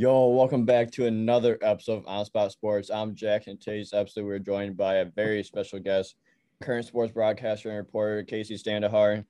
[0.00, 2.88] Yo, welcome back to another episode of On Spot Sports.
[2.88, 6.14] I'm Jack, and today's episode we're joined by a very special guest,
[6.62, 9.24] current sports broadcaster and reporter Casey Standahar.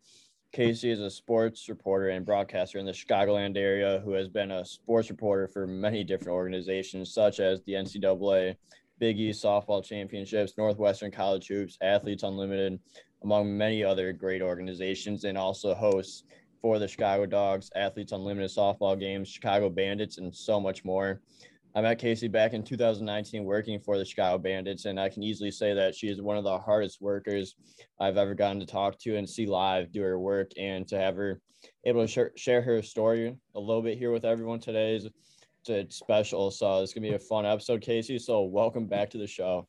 [0.52, 4.62] Casey is a sports reporter and broadcaster in the Chicagoland area who has been a
[4.62, 8.54] sports reporter for many different organizations such as the NCAA,
[8.98, 12.78] Big East Softball Championships, Northwestern College Hoops, Athletes Unlimited,
[13.22, 16.24] among many other great organizations, and also hosts
[16.60, 21.20] for the Chicago Dogs, Athletes Unlimited softball games, Chicago Bandits, and so much more.
[21.74, 25.50] I met Casey back in 2019 working for the Chicago Bandits, and I can easily
[25.50, 27.54] say that she is one of the hardest workers
[28.00, 30.50] I've ever gotten to talk to and see live do her work.
[30.58, 31.40] And to have her
[31.84, 35.08] able to share, her story a little bit here with everyone today is
[35.68, 36.50] it's special.
[36.50, 38.18] So it's going to be a fun episode, Casey.
[38.18, 39.68] So welcome back to the show.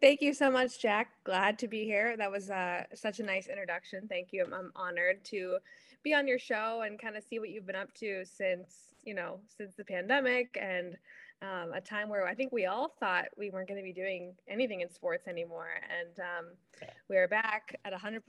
[0.00, 1.10] Thank you so much, Jack.
[1.24, 2.16] Glad to be here.
[2.16, 4.06] That was uh, such a nice introduction.
[4.08, 4.44] Thank you.
[4.44, 5.58] I'm, I'm honored to
[6.02, 9.14] be on your show and kind of see what you've been up to since, you
[9.14, 10.96] know, since the pandemic and
[11.42, 14.34] um, a time where I think we all thought we weren't going to be doing
[14.48, 15.70] anything in sports anymore.
[16.00, 18.20] And um, we are back at 100%,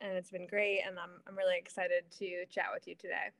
[0.00, 0.80] and it's been great.
[0.86, 3.30] And I'm, I'm really excited to chat with you today.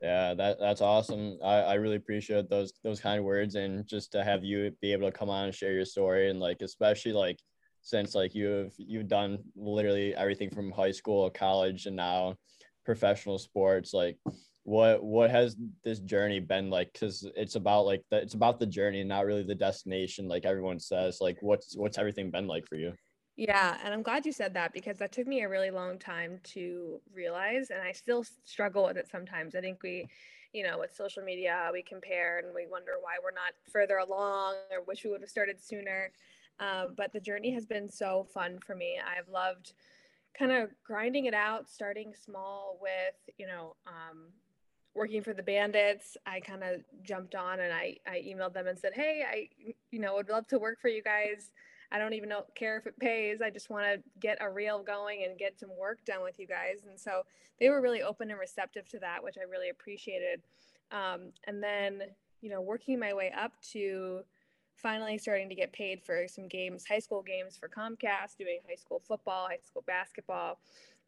[0.00, 1.38] Yeah, that that's awesome.
[1.42, 5.10] I, I really appreciate those those kind words and just to have you be able
[5.10, 7.38] to come on and share your story and like especially like
[7.82, 12.36] since like you've you've done literally everything from high school, college, and now
[12.84, 13.92] professional sports.
[13.92, 14.18] Like,
[14.62, 16.92] what what has this journey been like?
[16.92, 20.28] Because it's about like the, it's about the journey, not really the destination.
[20.28, 22.92] Like everyone says, like what's what's everything been like for you?
[23.38, 26.40] Yeah, and I'm glad you said that because that took me a really long time
[26.54, 29.54] to realize, and I still struggle with it sometimes.
[29.54, 30.08] I think we,
[30.52, 34.56] you know, with social media, we compare and we wonder why we're not further along
[34.72, 36.10] or wish we would have started sooner.
[36.58, 38.96] Um, but the journey has been so fun for me.
[38.98, 39.72] I've loved
[40.36, 44.32] kind of grinding it out, starting small with, you know, um,
[44.94, 48.76] working for the bandits i kind of jumped on and I, I emailed them and
[48.76, 51.52] said hey i you know would love to work for you guys
[51.90, 53.40] I don't even know care if it pays.
[53.40, 56.46] I just want to get a reel going and get some work done with you
[56.46, 56.84] guys.
[56.88, 57.22] And so
[57.60, 60.42] they were really open and receptive to that, which I really appreciated.
[60.92, 62.02] Um, and then,
[62.40, 64.20] you know, working my way up to
[64.74, 68.76] finally starting to get paid for some games, high school games for Comcast, doing high
[68.76, 70.58] school football, high school basketball,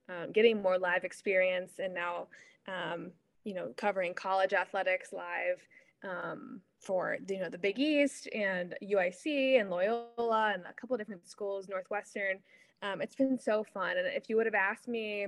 [0.09, 2.27] um, getting more live experience, and now,
[2.67, 3.11] um,
[3.45, 5.61] you know, covering college athletics live
[6.03, 11.01] um, for you know the Big East and UIC and Loyola and a couple of
[11.01, 12.39] different schools, Northwestern.
[12.83, 13.99] Um, it's been so fun.
[13.99, 15.27] And if you would have asked me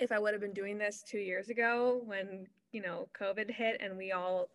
[0.00, 3.80] if I would have been doing this two years ago when you know COVID hit
[3.80, 4.48] and we all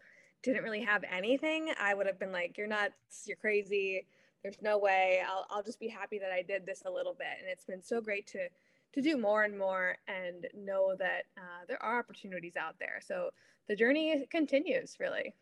[0.43, 3.23] didn't really have anything, I would have been like, "You're nuts!
[3.25, 4.05] You're crazy!
[4.43, 7.39] There's no way." I'll I'll just be happy that I did this a little bit.
[7.39, 8.49] And it's been so great to
[8.95, 12.99] to do more and more and know that uh, there are opportunities out there.
[13.05, 13.29] So
[13.67, 15.33] the journey continues really.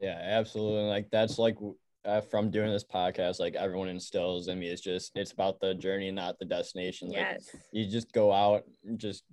[0.00, 0.88] Yeah, absolutely.
[0.88, 1.56] Like that's like
[2.04, 4.68] uh, from doing this podcast, like everyone instills in me.
[4.68, 7.08] It's just it's about the journey, not the destination.
[7.08, 7.56] Like yes.
[7.72, 9.24] you just go out, and just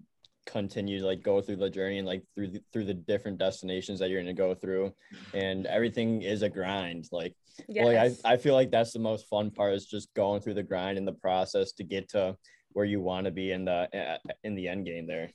[0.45, 3.99] continue to like go through the journey and like through the, through the different destinations
[3.99, 4.93] that you're going to go through
[5.33, 7.33] and everything is a grind like
[7.69, 7.85] yes.
[7.85, 10.63] like I, I feel like that's the most fun part is just going through the
[10.63, 12.35] grind and the process to get to
[12.73, 15.29] where you want to be in the in the end game there.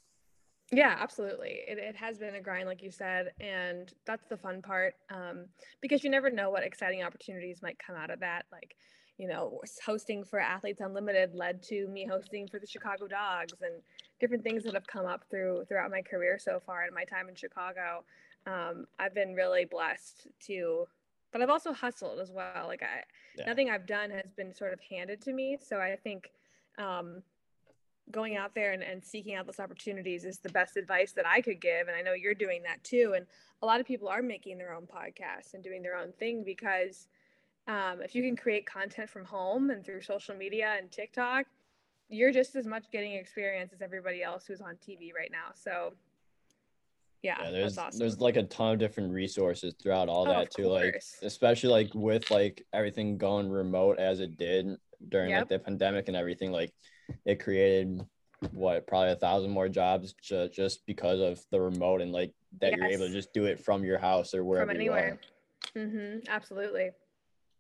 [0.71, 1.61] Yeah absolutely.
[1.67, 5.47] It, it has been a grind like you said and that's the fun part um,
[5.81, 8.77] because you never know what exciting opportunities might come out of that like
[9.17, 13.83] you know hosting for athletes unlimited led to me hosting for the chicago dogs and
[14.21, 17.29] different things that have come up through throughout my career so far and my time
[17.29, 18.05] in chicago.
[18.47, 20.87] Um, i've been really blessed to
[21.33, 22.67] but i've also hustled as well.
[22.67, 23.03] Like i
[23.37, 23.47] yeah.
[23.47, 25.59] nothing i've done has been sort of handed to me.
[25.61, 26.31] So i think
[26.79, 27.23] um,
[28.11, 31.41] going out there and, and seeking out those opportunities is the best advice that I
[31.41, 31.89] could give.
[31.89, 33.15] And I know you're doing that too.
[33.17, 33.27] And
[33.63, 37.09] a lot of people are making their own podcasts and doing their own thing because
[37.67, 41.47] um, if you can create content from home and through social media and TikTok,
[42.09, 45.53] you're just as much getting experience as everybody else who's on TV right now.
[45.55, 45.93] So
[47.23, 47.99] yeah, yeah there's awesome.
[47.99, 50.65] there's like a ton of different resources throughout all oh, that too.
[50.65, 50.83] Course.
[50.83, 54.79] Like especially like with like everything going remote as it did
[55.09, 55.43] during yep.
[55.43, 56.73] like the pandemic and everything, like
[57.25, 58.01] it created
[58.53, 62.71] what probably a thousand more jobs ju- just because of the remote and like that
[62.71, 62.79] yes.
[62.79, 65.19] you're able to just do it from your house or wherever from anywhere.
[65.77, 66.21] Mm-hmm.
[66.29, 66.91] Absolutely.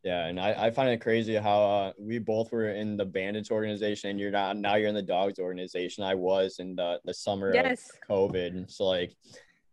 [0.04, 3.50] Yeah, and I, I find it crazy how uh, we both were in the Bandits
[3.50, 4.76] organization, and you're not now.
[4.76, 6.04] You're in the Dogs organization.
[6.04, 7.90] I was in the the summer yes.
[7.90, 8.70] of COVID.
[8.70, 9.16] So like,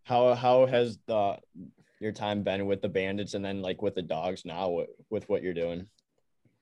[0.04, 1.38] how how has the
[2.00, 5.30] your time been with the Bandits, and then like with the Dogs now with, with
[5.30, 5.88] what you're doing?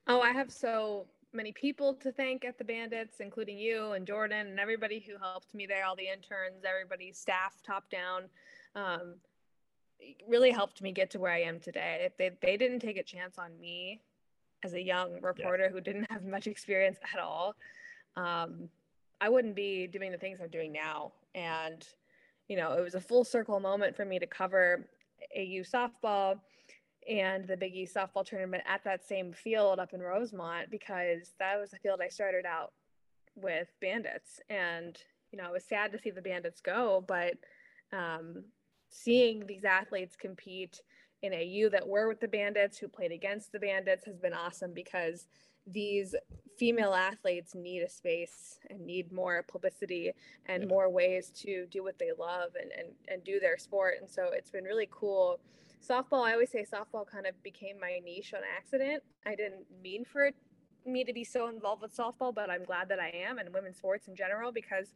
[0.07, 4.47] Oh, I have so many people to thank at the Bandits, including you and Jordan
[4.47, 8.23] and everybody who helped me there, all the interns, everybody, staff, top down.
[8.75, 9.15] Um,
[10.27, 12.01] really helped me get to where I am today.
[12.05, 14.01] If they, they didn't take a chance on me
[14.63, 15.69] as a young reporter yeah.
[15.69, 17.55] who didn't have much experience at all,
[18.17, 18.69] um,
[19.21, 21.13] I wouldn't be doing the things I'm doing now.
[21.33, 21.87] And,
[22.49, 24.85] you know, it was a full circle moment for me to cover
[25.35, 26.39] AU softball
[27.09, 31.59] and the Big East softball tournament at that same field up in Rosemont because that
[31.59, 32.73] was the field I started out
[33.35, 34.39] with Bandits.
[34.49, 34.97] And,
[35.31, 37.33] you know, it was sad to see the Bandits go, but
[37.91, 38.43] um,
[38.89, 40.81] seeing these athletes compete
[41.21, 44.73] in AU that were with the Bandits, who played against the Bandits, has been awesome
[44.73, 45.27] because
[45.65, 46.13] these
[46.57, 50.11] female athletes need a space and need more publicity
[50.47, 50.69] and yeah.
[50.69, 53.95] more ways to do what they love and, and, and do their sport.
[54.01, 55.39] And so it's been really cool.
[55.87, 59.03] Softball, I always say softball kind of became my niche on accident.
[59.25, 60.35] I didn't mean for it,
[60.85, 63.77] me to be so involved with softball, but I'm glad that I am and women's
[63.77, 64.93] sports in general because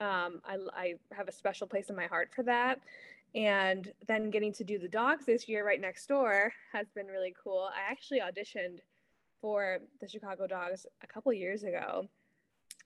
[0.00, 2.80] um, I, I have a special place in my heart for that.
[3.34, 7.34] And then getting to do the dogs this year right next door has been really
[7.42, 7.68] cool.
[7.74, 8.78] I actually auditioned
[9.40, 12.08] for the Chicago Dogs a couple years ago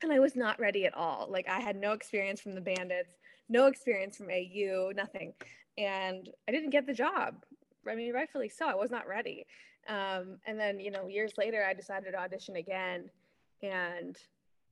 [0.03, 1.27] and I was not ready at all.
[1.31, 3.17] Like I had no experience from the Bandits,
[3.49, 5.33] no experience from AU, nothing.
[5.77, 7.45] And I didn't get the job.
[7.89, 8.67] I mean, rightfully so.
[8.67, 9.47] I was not ready.
[9.89, 13.11] Um, and then, you know, years later, I decided to audition again
[13.63, 14.17] and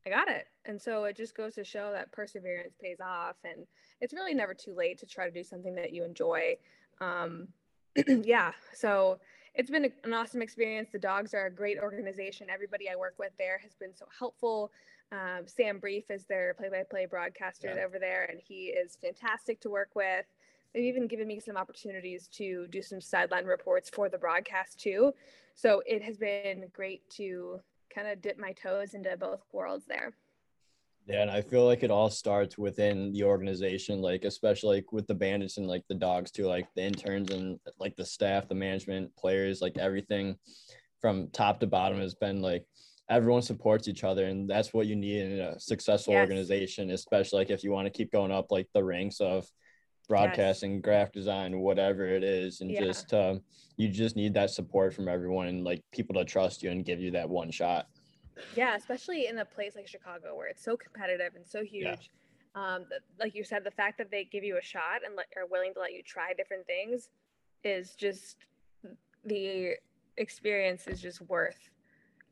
[0.07, 0.47] I got it.
[0.65, 3.37] And so it just goes to show that perseverance pays off.
[3.45, 3.67] And
[4.01, 6.57] it's really never too late to try to do something that you enjoy.
[7.01, 7.49] Um,
[8.07, 8.53] yeah.
[8.75, 9.19] So
[9.55, 10.89] it's been an awesome experience.
[10.93, 12.49] The dogs are a great organization.
[12.51, 14.73] Everybody I work with there has been so helpful.
[15.13, 17.85] Um, Sam Brief is their play-by-play broadcaster yeah.
[17.85, 20.25] over there, and he is fantastic to work with.
[20.75, 25.13] They've even given me some opportunities to do some sideline reports for the broadcast too.
[25.55, 27.61] So it has been great to
[27.95, 30.15] kind of dip my toes into both worlds there.
[31.07, 35.07] Yeah, and I feel like it all starts within the organization, like especially like with
[35.09, 38.55] the bandits and like the dogs too, like the interns and like the staff, the
[38.55, 40.37] management, players, like everything
[41.01, 42.65] from top to bottom has been like
[43.11, 46.21] everyone supports each other and that's what you need in a successful yes.
[46.21, 49.45] organization, especially like if you want to keep going up like the ranks of
[50.09, 50.83] broadcasting, yes.
[50.83, 52.83] graphic design, whatever it is, and yeah.
[52.83, 53.37] just uh,
[53.77, 57.01] you just need that support from everyone and like people to trust you and give
[57.01, 57.87] you that one shot.
[58.57, 61.85] Yeah, especially in a place like Chicago where it's so competitive and so huge.
[61.85, 62.75] Yeah.
[62.75, 62.85] Um,
[63.19, 65.73] like you said, the fact that they give you a shot and let, are willing
[65.75, 67.09] to let you try different things
[67.65, 68.37] is just
[69.25, 69.75] the
[70.17, 71.71] experience is just worth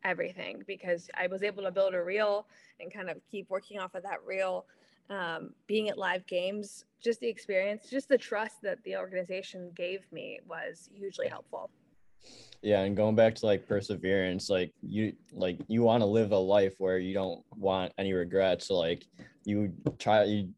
[0.04, 2.46] everything because I was able to build a reel
[2.80, 4.66] and kind of keep working off of that reel.
[5.10, 10.06] Um, being at live games, just the experience, just the trust that the organization gave
[10.12, 11.68] me was hugely helpful.
[12.62, 16.36] Yeah and going back to like perseverance like you like you want to live a
[16.36, 19.06] life where you don't want any regrets so like
[19.44, 20.50] you try you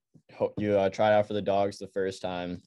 [0.58, 2.60] you uh, tried out for the dogs the first time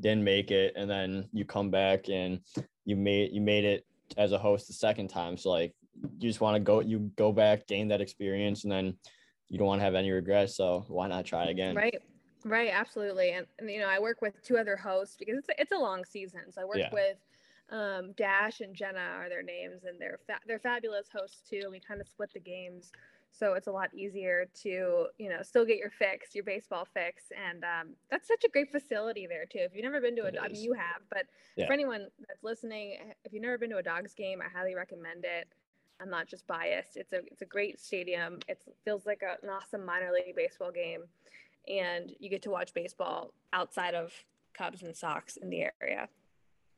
[0.00, 2.40] didn't make it and then you come back and
[2.84, 3.86] you made you made it
[4.18, 5.74] as a host the second time so like
[6.18, 8.94] you just want to go you go back gain that experience and then
[9.52, 12.02] you don't want to have any regrets so why not try again right
[12.44, 15.60] right absolutely and, and you know i work with two other hosts because it's a,
[15.60, 16.88] it's a long season so i work yeah.
[16.92, 17.18] with
[17.72, 21.68] um, Dash and Jenna are their names, and they're fa- they're fabulous hosts too.
[21.70, 22.92] We kind of split the games,
[23.30, 27.24] so it's a lot easier to you know still get your fix, your baseball fix,
[27.32, 29.60] and um, that's such a great facility there too.
[29.60, 31.24] If you've never been to a, I mean you have, but
[31.56, 31.66] yeah.
[31.66, 35.24] for anyone that's listening, if you've never been to a Dogs game, I highly recommend
[35.24, 35.48] it.
[36.02, 36.96] I'm not just biased.
[36.96, 38.40] It's a it's a great stadium.
[38.48, 41.02] It feels like a, an awesome minor league baseball game,
[41.68, 44.12] and you get to watch baseball outside of
[44.52, 46.08] Cubs and Sox in the area.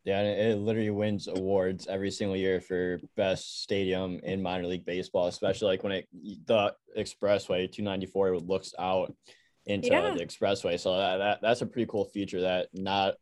[0.04, 4.84] Yeah, and it literally wins awards every single year for best stadium in minor league
[4.84, 6.08] baseball, especially like when it
[6.46, 9.14] the expressway 294 looks out
[9.64, 10.12] into yeah.
[10.12, 10.78] the expressway.
[10.78, 13.14] So that, that that's a pretty cool feature that not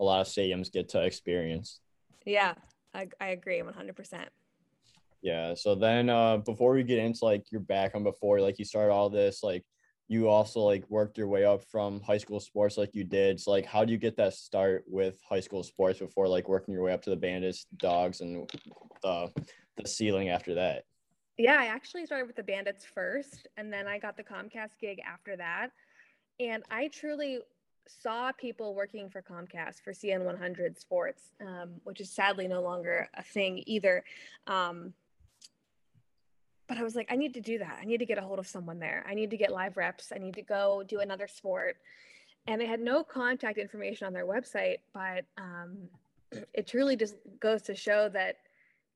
[0.00, 1.78] a lot of stadiums get to experience.
[2.24, 2.54] Yeah,
[2.92, 4.26] I, I agree 100%.
[5.26, 5.54] Yeah.
[5.54, 9.10] So then uh before we get into like your background before like you started all
[9.10, 9.64] this, like
[10.06, 13.40] you also like worked your way up from high school sports like you did.
[13.40, 16.74] So like how do you get that start with high school sports before like working
[16.74, 18.48] your way up to the bandits, dogs and
[19.02, 19.32] the
[19.76, 20.84] the ceiling after that?
[21.36, 25.00] Yeah, I actually started with the bandits first and then I got the Comcast gig
[25.04, 25.72] after that.
[26.38, 27.40] And I truly
[27.88, 33.08] saw people working for Comcast for CN 100 Sports, um, which is sadly no longer
[33.14, 34.04] a thing either.
[34.46, 34.94] Um,
[36.68, 37.78] but I was like, I need to do that.
[37.80, 39.04] I need to get a hold of someone there.
[39.08, 40.12] I need to get live reps.
[40.14, 41.76] I need to go do another sport.
[42.46, 45.76] And they had no contact information on their website, but um,
[46.54, 48.36] it truly just goes to show that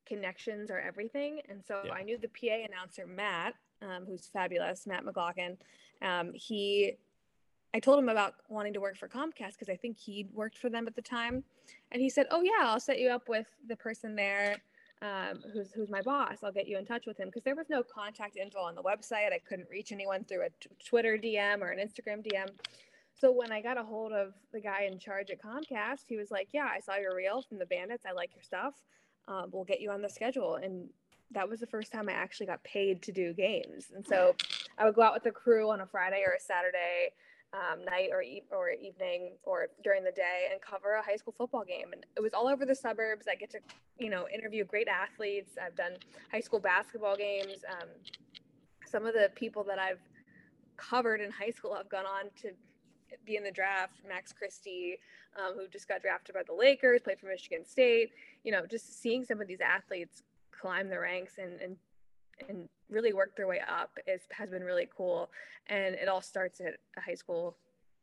[0.05, 1.41] connections are everything.
[1.49, 1.93] And so yeah.
[1.93, 5.57] I knew the PA announcer, Matt, um, who's fabulous, Matt McLaughlin.
[6.01, 6.97] Um, he
[7.73, 10.69] I told him about wanting to work for Comcast because I think he'd worked for
[10.69, 11.43] them at the time.
[11.91, 14.57] And he said, Oh, yeah, I'll set you up with the person there
[15.01, 16.37] um, who's, who's my boss.
[16.43, 18.83] I'll get you in touch with him because there was no contact info on the
[18.83, 19.33] website.
[19.33, 22.49] I couldn't reach anyone through a t- Twitter DM or an Instagram DM.
[23.19, 26.31] So when I got a hold of the guy in charge at Comcast, he was
[26.31, 28.05] like, Yeah, I saw your reel from the Bandits.
[28.07, 28.73] I like your stuff.
[29.27, 30.55] Um, we'll get you on the schedule.
[30.55, 30.89] And
[31.31, 33.91] that was the first time I actually got paid to do games.
[33.95, 34.35] And so
[34.77, 37.13] I would go out with the crew on a Friday or a Saturday
[37.53, 41.33] um, night or e- or evening or during the day and cover a high school
[41.37, 41.91] football game.
[41.91, 43.27] And it was all over the suburbs.
[43.29, 43.59] I get to,
[43.99, 45.57] you know, interview great athletes.
[45.63, 45.93] I've done
[46.31, 47.65] high school basketball games.
[47.69, 47.89] Um,
[48.87, 49.99] some of the people that I've
[50.77, 52.51] covered in high school have gone on to
[53.25, 54.01] be in the draft.
[54.07, 54.97] Max Christie,
[55.37, 58.11] um, who just got drafted by the Lakers, played for Michigan State.
[58.43, 61.75] You know, just seeing some of these athletes climb the ranks and and
[62.49, 65.29] and really work their way up is has been really cool.
[65.67, 67.57] And it all starts at a high school,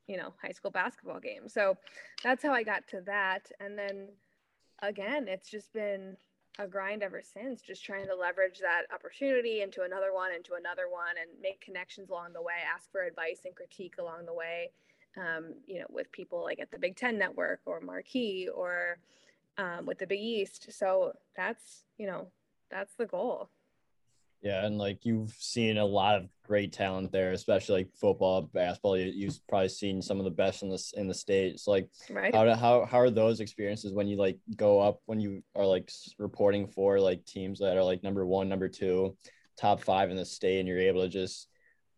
[0.07, 1.49] you know, high school basketball game.
[1.49, 1.77] So
[2.23, 3.51] that's how I got to that.
[3.61, 4.09] And then
[4.83, 6.17] again, it's just been
[6.59, 10.91] a grind ever since, just trying to leverage that opportunity into another one, into another
[10.91, 14.71] one, and make connections along the way, ask for advice and critique along the way.
[15.17, 18.99] Um, you know, with people like at the Big Ten Network or Marquee or
[19.57, 20.69] um, with the Big East.
[20.71, 22.29] So that's, you know,
[22.71, 23.49] that's the goal.
[24.41, 28.97] Yeah, and like you've seen a lot of great talent there, especially like football, basketball.
[28.97, 31.59] You, have probably seen some of the best in the in the state.
[31.59, 32.33] So like, right.
[32.33, 35.91] how how how are those experiences when you like go up when you are like
[36.19, 39.17] reporting for like teams that are like number one, number two,
[39.57, 41.49] top five in the state, and you're able to just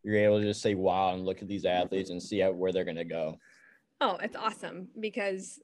[0.03, 2.73] you're able to just say wow and look at these athletes and see out where
[2.73, 3.37] they're gonna go.
[4.01, 5.61] Oh, it's awesome because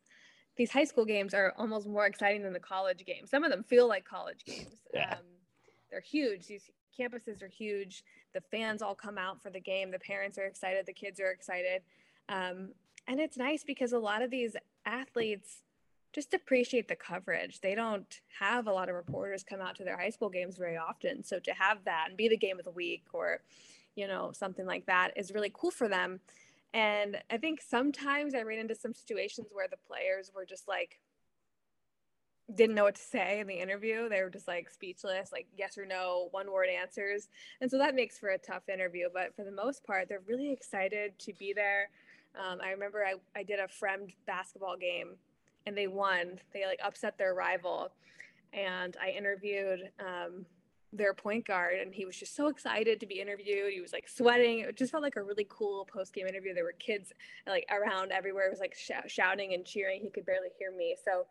[0.58, 3.30] these high school games are almost more exciting than the college games.
[3.30, 4.82] Some of them feel like college games.
[4.92, 5.14] Yeah.
[5.14, 5.24] Um,
[5.90, 6.46] they're huge.
[6.46, 8.04] These campuses are huge.
[8.34, 9.90] The fans all come out for the game.
[9.90, 10.86] The parents are excited.
[10.86, 11.82] The kids are excited.
[12.28, 12.70] Um,
[13.06, 15.62] and it's nice because a lot of these athletes
[16.12, 17.60] just appreciate the coverage.
[17.60, 20.76] They don't have a lot of reporters come out to their high school games very
[20.76, 21.22] often.
[21.22, 23.42] So to have that and be the game of the week or,
[23.94, 26.20] you know, something like that is really cool for them.
[26.72, 30.98] And I think sometimes I ran into some situations where the players were just like,
[32.54, 34.08] didn't know what to say in the interview.
[34.08, 37.28] They were just like speechless, like yes or no, one word answers.
[37.60, 39.08] And so that makes for a tough interview.
[39.12, 41.90] But for the most part, they're really excited to be there.
[42.38, 45.16] Um, I remember I, I did a Fremd basketball game
[45.66, 46.38] and they won.
[46.52, 47.90] They like upset their rival.
[48.52, 50.46] And I interviewed um,
[50.92, 54.08] their point guard and he was just so excited to be interviewed he was like
[54.08, 57.12] sweating it just felt like a really cool post-game interview there were kids
[57.46, 60.96] like around everywhere it was like sh- shouting and cheering he could barely hear me
[61.04, 61.26] so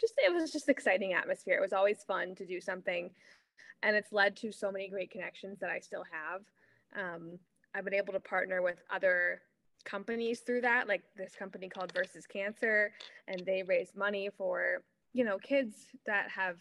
[0.00, 1.56] just it was just exciting atmosphere.
[1.56, 3.10] It was always fun to do something
[3.82, 6.42] and it's led to so many great connections that i still have.
[6.96, 7.38] Um,
[7.74, 9.42] i've been able to partner with other
[9.84, 12.92] companies through that like this company called versus cancer
[13.28, 16.56] and they raise money for you know kids that have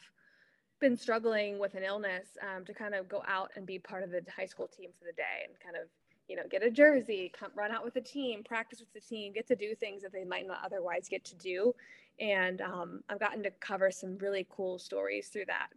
[0.80, 4.12] been struggling with an illness um, to kind of go out and be part of
[4.12, 5.90] the high school team for the day and kind of
[6.30, 9.34] you know get a jersey come run out with the team practice with the team
[9.34, 11.74] get to do things that they might not otherwise get to do
[12.20, 15.70] and um, i've gotten to cover some really cool stories through that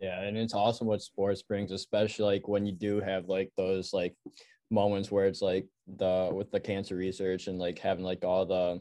[0.00, 3.92] yeah and it's awesome what sports brings especially like when you do have like those
[3.92, 4.14] like
[4.70, 8.80] moments where it's like the with the cancer research and like having like all the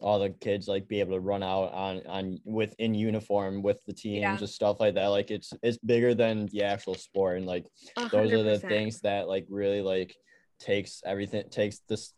[0.00, 3.84] all the kids like be able to run out on on with in uniform with
[3.86, 4.36] the teams yeah.
[4.36, 7.66] and stuff like that like it's it's bigger than the actual sport and like
[7.98, 8.10] 100%.
[8.10, 10.16] those are the things that like really like
[10.58, 12.14] takes everything takes this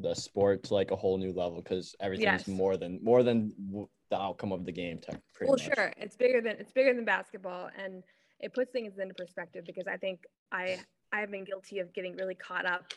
[0.00, 2.48] the sport to like a whole new level because everything's yes.
[2.48, 3.52] more than more than
[4.10, 5.00] the outcome of the game
[5.40, 5.62] well much.
[5.62, 8.02] sure it's bigger than it's bigger than basketball and
[8.38, 10.20] it puts things into perspective because i think
[10.52, 10.78] i
[11.12, 12.92] i've been guilty of getting really caught up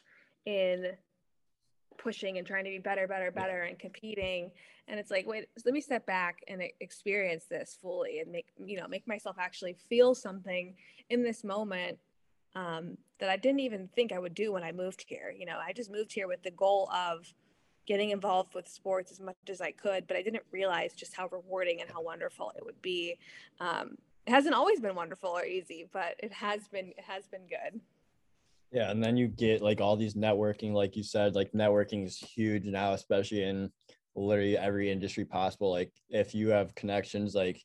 [0.46, 0.92] in
[1.98, 4.52] pushing and trying to be better, better, better and competing.
[4.88, 8.78] And it's like, wait, let me step back and experience this fully and make, you
[8.78, 10.76] know, make myself actually feel something
[11.10, 11.98] in this moment
[12.56, 15.34] um, that I didn't even think I would do when I moved here.
[15.38, 17.34] You know, I just moved here with the goal of
[17.86, 21.28] getting involved with sports as much as I could, but I didn't realize just how
[21.32, 23.18] rewarding and how wonderful it would be.
[23.60, 27.48] Um, it hasn't always been wonderful or easy, but it has been, it has been
[27.48, 27.80] good.
[28.72, 32.18] Yeah, and then you get like all these networking, like you said, like networking is
[32.18, 33.72] huge now, especially in
[34.16, 35.72] literally every industry possible.
[35.72, 37.64] Like if you have connections, like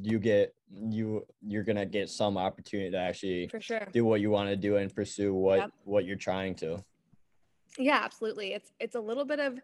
[0.00, 4.30] you get you you're gonna get some opportunity to actually for sure do what you
[4.30, 5.70] want to do and pursue what yep.
[5.84, 6.82] what you're trying to.
[7.78, 8.52] Yeah, absolutely.
[8.52, 9.58] It's it's a little bit of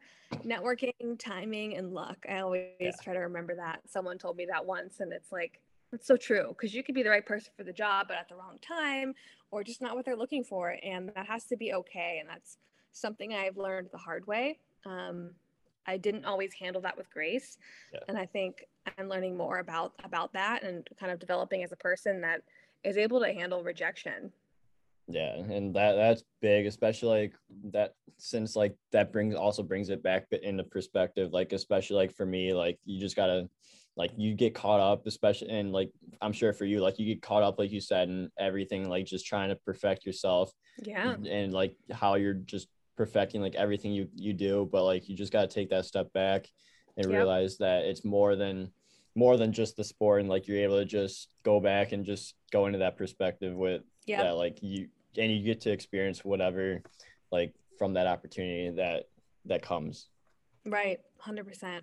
[0.44, 2.24] networking, timing, and luck.
[2.28, 2.90] I always yeah.
[3.02, 3.80] try to remember that.
[3.86, 7.02] Someone told me that once, and it's like that's so true because you could be
[7.02, 9.14] the right person for the job, but at the wrong time,
[9.50, 12.18] or just not what they're looking for, and that has to be okay.
[12.20, 12.58] And that's
[12.92, 14.58] something I've learned the hard way.
[14.86, 15.32] Um,
[15.88, 17.56] I didn't always handle that with grace,
[17.92, 18.00] yeah.
[18.08, 18.64] and I think
[18.98, 22.42] I'm learning more about about that and kind of developing as a person that
[22.84, 24.30] is able to handle rejection.
[25.08, 27.34] Yeah, and that that's big, especially like
[27.72, 31.32] that since like that brings also brings it back into perspective.
[31.32, 33.48] Like especially like for me, like you just gotta
[33.96, 35.90] like you get caught up, especially and like
[36.20, 39.06] I'm sure for you, like you get caught up, like you said, and everything, like
[39.06, 40.52] just trying to perfect yourself.
[40.82, 41.12] Yeah.
[41.12, 42.68] And, and like how you're just
[42.98, 46.46] perfecting like everything you you do, but like you just gotta take that step back
[46.96, 47.16] and yep.
[47.16, 48.70] realize that it's more than
[49.14, 52.34] more than just the sport and like you're able to just go back and just
[52.52, 56.82] go into that perspective with yeah that like you and you get to experience whatever
[57.30, 59.04] like from that opportunity that
[59.46, 60.08] that comes.
[60.66, 61.80] Right 100%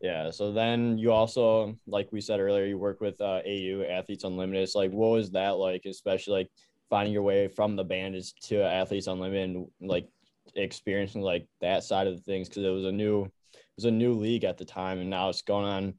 [0.00, 4.24] yeah so then you also like we said earlier you work with uh, au athletes
[4.24, 4.62] unlimited.
[4.62, 6.50] It's like what was that like especially like
[6.88, 10.08] finding your way from the bandits to athletes unlimited like
[10.54, 13.90] experiencing like that side of the things because it was a new it was a
[13.90, 15.94] new league at the time and now it's going on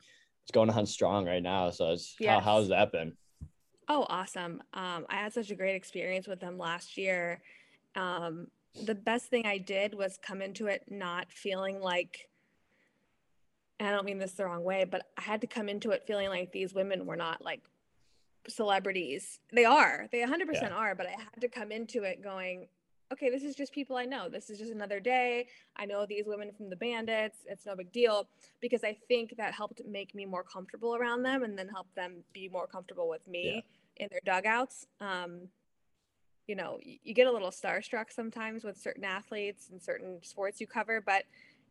[0.50, 1.70] it's going on strong right now.
[1.70, 2.44] So it's yes.
[2.44, 3.14] how, how's that been?
[3.88, 4.64] Oh, awesome.
[4.74, 7.42] Um, I had such a great experience with them last year.
[7.96, 8.48] Um,
[8.86, 12.30] the best thing I did was come into it not feeling like,
[13.80, 16.30] I don't mean this the wrong way, but I had to come into it feeling
[16.30, 17.62] like these women were not like
[18.48, 19.40] celebrities.
[19.54, 20.70] They are, they 100% yeah.
[20.70, 22.68] are, but I had to come into it going,
[23.12, 24.30] okay, this is just people I know.
[24.30, 25.48] This is just another day.
[25.76, 27.40] I know these women from the bandits.
[27.46, 28.28] It's no big deal
[28.62, 32.24] because I think that helped make me more comfortable around them and then help them
[32.34, 33.64] be more comfortable with me
[33.98, 34.04] yeah.
[34.04, 34.86] in their dugouts.
[35.02, 35.48] Um,
[36.48, 40.68] you know, you get a little starstruck sometimes with certain athletes and certain sports you
[40.68, 41.24] cover, but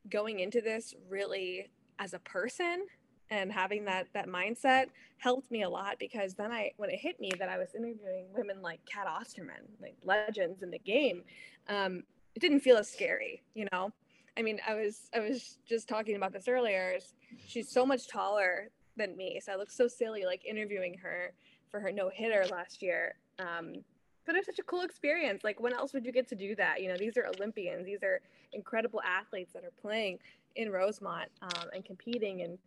[0.08, 1.68] going into this really
[1.98, 2.86] as a person
[3.30, 4.86] and having that that mindset
[5.18, 8.26] helped me a lot because then I when it hit me that I was interviewing
[8.34, 11.22] women like Cat Osterman, like legends in the game,
[11.68, 12.02] um,
[12.34, 13.92] it didn't feel as scary, you know.
[14.36, 16.98] I mean, I was I was just talking about this earlier.
[17.46, 21.32] She's so much taller than me, so I look so silly like interviewing her
[21.70, 23.14] for her no hitter last year.
[23.38, 23.84] Um,
[24.24, 25.42] but it was such a cool experience.
[25.42, 26.82] Like, when else would you get to do that?
[26.82, 27.86] You know, these are Olympians.
[27.86, 28.20] These are
[28.52, 30.18] incredible athletes that are playing
[30.54, 32.58] in Rosemont um, and competing and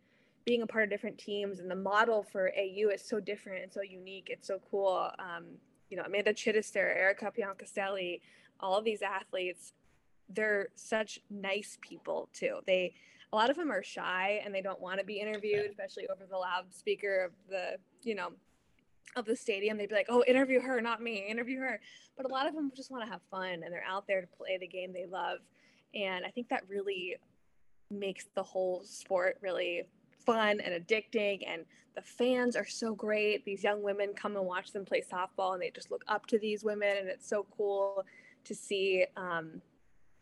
[0.44, 3.72] being a part of different teams and the model for AU is so different and
[3.72, 4.28] so unique.
[4.30, 5.10] It's so cool.
[5.18, 5.44] Um,
[5.88, 8.20] you know, Amanda Chidester, Erika Piancastelli,
[8.60, 9.72] all of these athletes,
[10.28, 12.58] they're such nice people too.
[12.66, 12.94] They,
[13.32, 16.26] a lot of them are shy and they don't want to be interviewed, especially over
[16.28, 18.32] the loudspeaker of the, you know,
[19.16, 19.76] of the stadium.
[19.76, 21.26] They'd be like, "Oh, interview her, not me.
[21.28, 21.80] Interview her."
[22.16, 24.26] But a lot of them just want to have fun and they're out there to
[24.26, 25.38] play the game they love.
[25.94, 27.16] And I think that really
[27.90, 29.82] makes the whole sport really
[30.24, 33.44] fun and addicting and the fans are so great.
[33.44, 36.38] These young women come and watch them play softball and they just look up to
[36.38, 38.04] these women and it's so cool
[38.44, 39.60] to see um,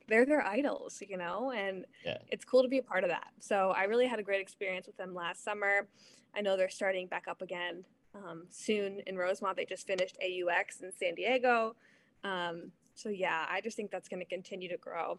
[0.09, 2.19] they're their idols you know and yeah.
[2.33, 3.29] it's cool to be a part of that.
[3.39, 5.89] So i really had a great experience with them last summer.
[6.35, 7.85] I know they're starting back up again
[8.15, 9.57] um, soon in rosemont.
[9.57, 10.51] They just finished aux
[10.83, 11.77] in san diego.
[12.25, 15.19] Um, so yeah i just think that's going to continue to grow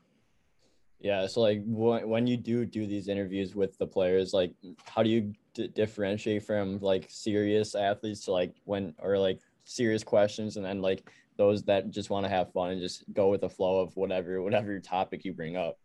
[1.01, 1.25] yeah.
[1.27, 4.53] So like when when you do do these interviews with the players, like
[4.85, 10.03] how do you d- differentiate from like serious athletes to like when or like serious
[10.03, 13.41] questions and then like those that just want to have fun and just go with
[13.41, 15.79] the flow of whatever whatever topic you bring up.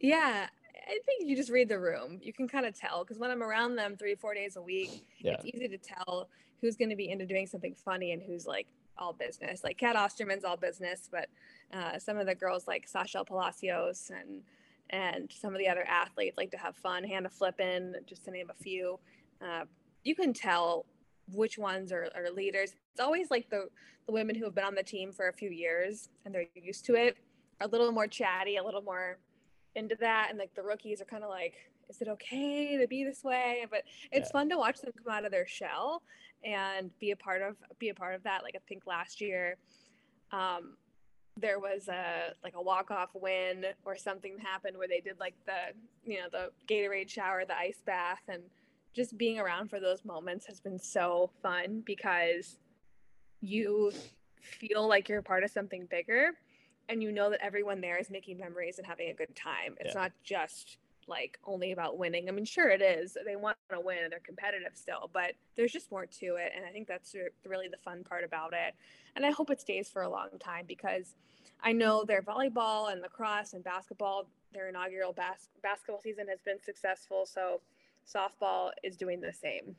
[0.00, 0.46] Yeah,
[0.88, 2.18] I think you just read the room.
[2.22, 5.06] You can kind of tell because when I'm around them three, four days a week,
[5.18, 5.34] yeah.
[5.34, 6.28] it's easy to tell
[6.60, 9.62] who's going to be into doing something funny and who's like all business.
[9.62, 11.28] Like Cat Osterman's all business, but
[11.72, 14.42] uh, some of the girls like Sasha Palacios and
[14.90, 17.04] and some of the other athletes like to have fun.
[17.04, 18.98] Hannah Flippen, just to name a few.
[19.40, 19.64] Uh,
[20.04, 20.86] you can tell
[21.32, 22.74] which ones are, are leaders.
[22.92, 23.68] It's always like the,
[24.06, 26.84] the women who have been on the team for a few years and they're used
[26.86, 27.16] to it,
[27.60, 29.18] are a little more chatty, a little more
[29.74, 30.28] into that.
[30.30, 31.54] And like the rookies are kind of like,
[31.88, 33.66] is it okay to be this way?
[33.70, 34.32] But it's yeah.
[34.32, 36.02] fun to watch them come out of their shell
[36.44, 38.42] and be a part of be a part of that.
[38.42, 39.56] Like I think last year,
[40.32, 40.76] um,
[41.36, 45.34] there was a like a walk off win or something happened where they did like
[45.46, 48.42] the you know the Gatorade shower, the ice bath, and
[48.94, 52.58] just being around for those moments has been so fun because
[53.40, 53.90] you
[54.40, 56.32] feel like you're part of something bigger
[56.88, 59.74] and you know that everyone there is making memories and having a good time.
[59.80, 60.02] It's yeah.
[60.02, 62.28] not just like only about winning.
[62.28, 63.16] I mean, sure it is.
[63.24, 66.52] They want to win and they're competitive still, but there's just more to it.
[66.56, 67.14] And I think that's
[67.46, 68.74] really the fun part about it.
[69.16, 71.14] And I hope it stays for a long time because
[71.62, 76.62] I know their volleyball and lacrosse and basketball, their inaugural bas- basketball season has been
[76.62, 77.26] successful.
[77.26, 77.60] So
[78.06, 79.76] softball is doing the same.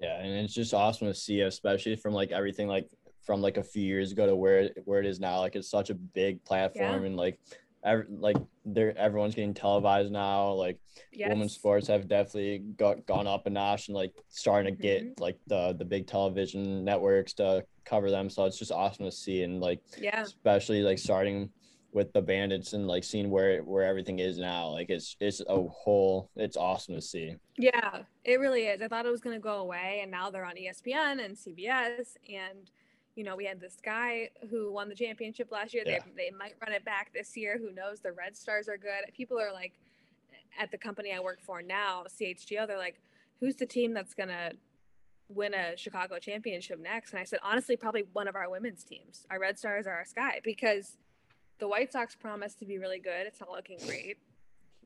[0.00, 2.88] Yeah, and it's just awesome to see, especially from like everything like
[3.22, 5.38] from like a few years ago to where where it is now.
[5.38, 7.06] Like it's such a big platform yeah.
[7.06, 7.38] and like
[7.84, 10.52] every, like there everyone's getting televised now.
[10.52, 10.78] Like
[11.12, 11.28] yes.
[11.28, 15.22] women's sports have definitely got gone up a notch and like starting to get mm-hmm.
[15.22, 18.30] like the the big television networks to cover them.
[18.30, 21.50] So it's just awesome to see and like yeah, especially like starting
[21.94, 25.62] with the bandits and like seeing where where everything is now like it's it's a
[25.68, 29.40] whole it's awesome to see yeah it really is i thought it was going to
[29.40, 32.68] go away and now they're on espn and cbs and
[33.14, 35.98] you know we had this guy who won the championship last year yeah.
[36.16, 39.04] they, they might run it back this year who knows the red stars are good
[39.16, 39.72] people are like
[40.60, 43.00] at the company i work for now chgo they're like
[43.40, 44.50] who's the team that's going to
[45.28, 49.26] win a chicago championship next and i said honestly probably one of our women's teams
[49.30, 50.98] our red stars are our sky because
[51.58, 53.26] the White Sox promise to be really good.
[53.26, 54.18] It's not looking great.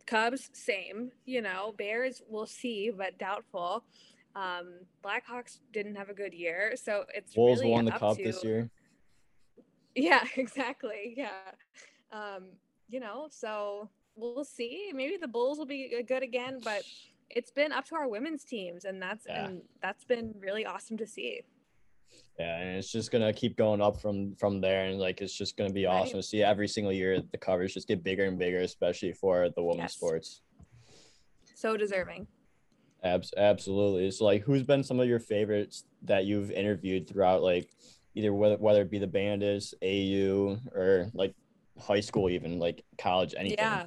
[0.07, 1.11] Cubs, same.
[1.25, 3.85] You know, Bears, we'll see, but doubtful.
[4.38, 8.22] Um, Blackhawks didn't have a good year, so it's Bulls really won the cup to,
[8.22, 8.70] this year.
[9.96, 11.14] Yeah, exactly.
[11.16, 11.31] Yeah,
[12.12, 12.44] um,
[12.88, 14.92] you know, so we'll see.
[14.94, 16.83] Maybe the Bulls will be good again, but
[17.31, 19.46] it's been up to our women's teams, and that's yeah.
[19.46, 21.42] and that's been really awesome to see.
[22.38, 25.57] Yeah, and it's just gonna keep going up from from there, and like it's just
[25.57, 25.94] gonna be right.
[25.94, 29.48] awesome to see every single year the covers just get bigger and bigger, especially for
[29.57, 29.94] the women's yes.
[29.94, 30.42] sports.
[31.57, 32.29] So deserving.
[33.03, 34.11] Abs- absolutely.
[34.11, 37.71] So, like, who's been some of your favorites that you've interviewed throughout, like,
[38.15, 41.35] either whether whether it be the Bandits, AU, or like
[41.81, 43.59] high school, even like college, anything?
[43.59, 43.87] Yeah.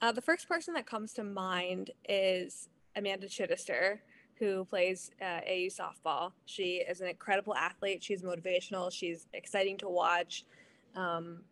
[0.00, 3.98] Uh, the first person that comes to mind is Amanda Chidester
[4.38, 6.32] who plays uh, AU softball.
[6.44, 8.02] She is an incredible athlete.
[8.02, 8.92] She's motivational.
[8.92, 10.44] She's exciting to watch.
[10.96, 11.42] Um,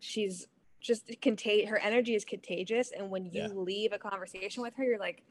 [0.00, 0.46] she's
[0.80, 1.70] just contagious.
[1.70, 3.48] Her energy is contagious, and when you yeah.
[3.52, 5.22] leave a conversation with her, you're like,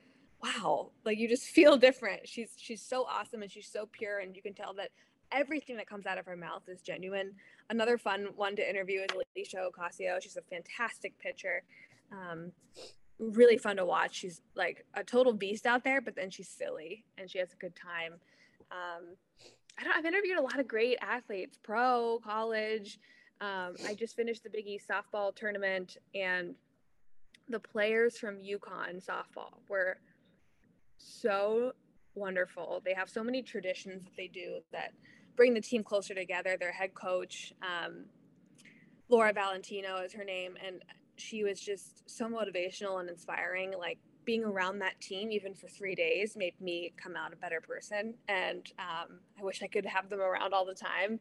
[0.46, 2.28] "Wow!" Like you just feel different.
[2.28, 4.92] She's she's so awesome, and she's so pure, and you can tell that
[5.32, 7.34] everything that comes out of her mouth is genuine.
[7.70, 10.22] Another fun one to interview is Aleshia Ocasio.
[10.22, 11.64] She's a fantastic pitcher.
[12.12, 12.52] Um,
[13.20, 14.16] really fun to watch.
[14.16, 17.56] She's like a total beast out there, but then she's silly and she has a
[17.56, 18.14] good time.
[18.72, 19.16] Um,
[19.80, 23.00] I don't, I've interviewed a lot of great athletes, pro, college.
[23.42, 26.56] Um, I just finished the Big East softball tournament, and
[27.50, 29.98] the players from UConn softball were
[31.06, 31.74] so
[32.16, 32.82] wonderful.
[32.84, 34.92] They have so many traditions that they do that
[35.36, 36.58] bring the team closer together.
[36.60, 38.06] Their head coach, um,
[39.10, 40.82] Laura Valentino, is her name, and
[41.18, 43.74] she was just so motivational and inspiring.
[43.78, 47.62] Like being around that team, even for three days, made me come out a better
[47.62, 48.16] person.
[48.28, 51.20] And um, I wish I could have them around all the time.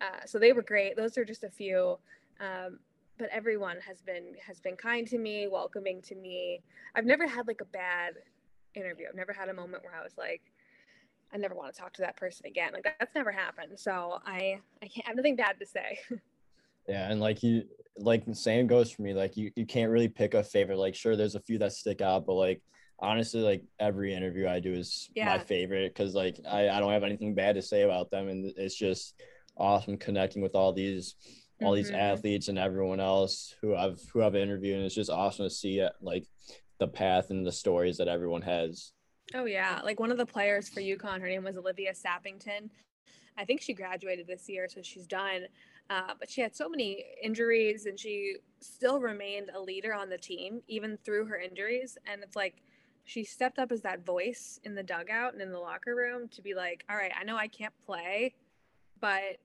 [0.00, 0.96] Uh, so they were great.
[0.96, 1.98] Those are just a few.
[2.40, 2.78] Um,
[3.18, 6.62] but everyone has been has been kind to me, welcoming to me.
[6.94, 8.14] I've never had like a bad
[8.74, 9.06] interview.
[9.08, 10.42] I've never had a moment where I was like,
[11.32, 12.72] I never want to talk to that person again.
[12.72, 13.78] Like that's never happened.
[13.78, 15.98] So I I can't I have nothing bad to say.
[16.88, 17.64] Yeah, and like you
[17.96, 19.14] like the same goes for me.
[19.14, 20.78] Like you, you can't really pick a favorite.
[20.78, 22.62] Like sure, there's a few that stick out, but like
[22.98, 25.26] honestly, like every interview I do is yeah.
[25.26, 28.52] my favorite because like I, I don't have anything bad to say about them, and
[28.56, 29.20] it's just
[29.56, 31.14] awesome connecting with all these
[31.62, 31.76] all mm-hmm.
[31.76, 35.50] these athletes and everyone else who I've who I've interviewed, and it's just awesome to
[35.50, 36.26] see it, like
[36.82, 38.92] the path and the stories that everyone has.
[39.34, 42.70] Oh yeah, like one of the players for UConn, her name was Olivia Sappington.
[43.38, 45.46] I think she graduated this year, so she's done.
[45.88, 50.18] Uh, but she had so many injuries and she still remained a leader on the
[50.18, 51.96] team, even through her injuries.
[52.10, 52.62] And it's like
[53.04, 56.42] she stepped up as that voice in the dugout and in the locker room to
[56.42, 58.34] be like, all right, I know I can't play,
[59.00, 59.38] but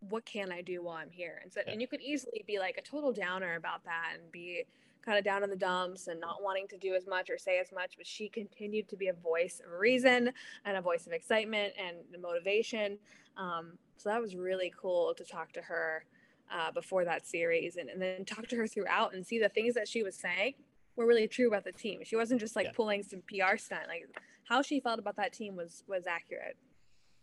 [0.00, 1.40] what can I do while I'm here?
[1.42, 4.64] And so, and you could easily be like a total downer about that and be
[5.06, 7.58] kind of down in the dumps and not wanting to do as much or say
[7.60, 10.32] as much, but she continued to be a voice of reason
[10.64, 12.98] and a voice of excitement and motivation.
[13.36, 16.04] Um, so that was really cool to talk to her
[16.52, 19.74] uh, before that series and, and then talk to her throughout and see the things
[19.74, 20.54] that she was saying
[20.96, 22.00] were really true about the team.
[22.04, 22.72] She wasn't just like yeah.
[22.74, 23.88] pulling some PR stunt.
[23.88, 24.08] Like
[24.44, 26.56] how she felt about that team was was accurate.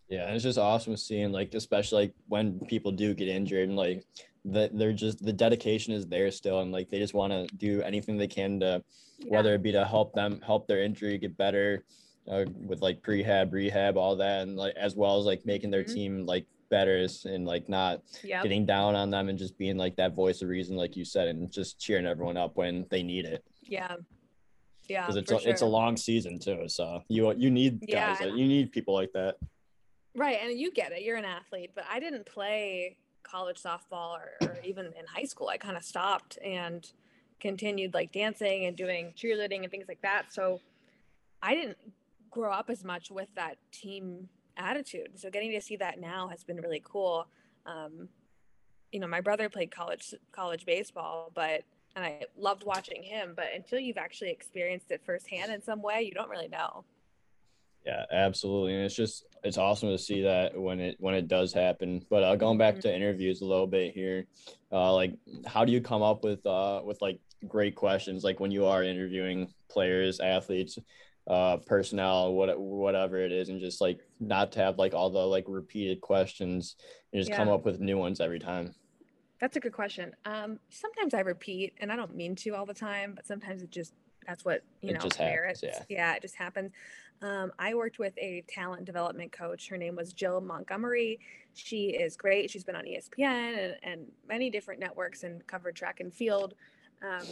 [0.09, 3.77] Yeah, and it's just awesome seeing like especially like when people do get injured and
[3.77, 4.05] like
[4.45, 7.81] that they're just the dedication is there still and like they just want to do
[7.81, 8.83] anything they can to
[9.19, 9.31] yeah.
[9.31, 11.85] whether it be to help them help their injury get better
[12.29, 15.83] uh, with like prehab rehab all that and like as well as like making their
[15.83, 15.93] mm-hmm.
[15.93, 18.41] team like better and like not yep.
[18.41, 21.27] getting down on them and just being like that voice of reason, like you said,
[21.27, 23.45] and just cheering everyone up when they need it.
[23.61, 23.95] Yeah.
[24.89, 25.01] Yeah.
[25.01, 25.51] Because it's a, sure.
[25.51, 26.63] it's a long season too.
[26.67, 28.25] So you you need guys yeah.
[28.25, 29.35] you need people like that.
[30.15, 30.39] Right.
[30.41, 31.03] And you get it.
[31.03, 35.49] You're an athlete, but I didn't play college softball or, or even in high school.
[35.49, 36.89] I kind of stopped and
[37.39, 40.33] continued like dancing and doing cheerleading and things like that.
[40.33, 40.61] So
[41.41, 41.77] I didn't
[42.31, 45.19] grow up as much with that team attitude.
[45.19, 47.27] So getting to see that now has been really cool.
[47.65, 48.09] Um,
[48.91, 51.63] you know, my brother played college college baseball, but
[51.95, 53.33] and I loved watching him.
[53.35, 56.85] But until you've actually experienced it firsthand in some way, you don't really know.
[57.85, 61.53] Yeah, absolutely, and it's just it's awesome to see that when it when it does
[61.53, 62.05] happen.
[62.09, 62.81] But uh, going back mm-hmm.
[62.81, 64.25] to interviews a little bit here,
[64.71, 65.13] uh, like
[65.45, 68.83] how do you come up with uh with like great questions like when you are
[68.83, 70.79] interviewing players, athletes,
[71.27, 75.19] uh, personnel, what whatever it is, and just like not to have like all the
[75.19, 76.75] like repeated questions
[77.11, 77.37] and just yeah.
[77.37, 78.73] come up with new ones every time.
[79.39, 80.13] That's a good question.
[80.25, 83.71] Um, sometimes I repeat, and I don't mean to all the time, but sometimes it
[83.71, 83.93] just
[84.25, 85.61] that's what you it know just merits.
[85.61, 85.97] Happens, yeah.
[85.97, 86.71] yeah, it just happens.
[87.21, 89.69] Um, I worked with a talent development coach.
[89.69, 91.19] Her name was Jill Montgomery.
[91.53, 92.49] She is great.
[92.49, 96.53] She's been on ESPN and, and many different networks and covered track and field.
[97.01, 97.25] Um,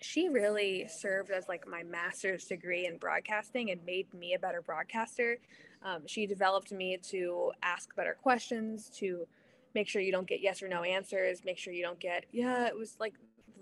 [0.00, 4.60] she really served as like my master's degree in broadcasting and made me a better
[4.60, 5.38] broadcaster.
[5.84, 9.26] Um, she developed me to ask better questions, to
[9.74, 12.66] make sure you don't get yes or no answers, make sure you don't get, yeah,
[12.66, 13.14] it was like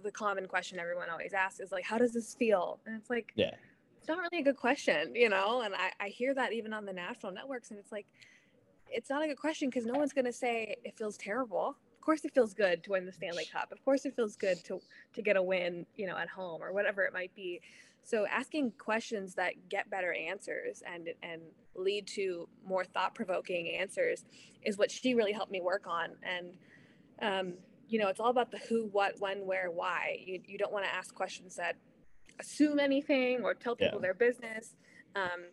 [0.03, 2.81] the common question everyone always asks is like, how does this feel?
[2.87, 3.55] And it's like, yeah,
[3.99, 5.63] it's not really a good question, you know?
[5.63, 8.07] And I, I hear that even on the national networks, and it's like,
[8.89, 12.05] it's not a good question because no one's going to say it feels terrible of
[12.05, 13.71] course it feels good to win the Stanley Cup.
[13.73, 14.81] Of course it feels good to
[15.13, 17.61] to get a win, you know, at home or whatever it might be.
[18.05, 21.43] So asking questions that get better answers and and
[21.75, 24.25] lead to more thought-provoking answers
[24.63, 26.13] is what she really helped me work on.
[26.23, 26.55] And
[27.21, 27.55] um,
[27.91, 30.21] you know, it's all about the who, what, when, where, why.
[30.25, 31.77] You you don't want to ask questions that
[32.39, 34.03] assume anything or tell people yeah.
[34.03, 34.77] their business.
[35.17, 35.51] Um,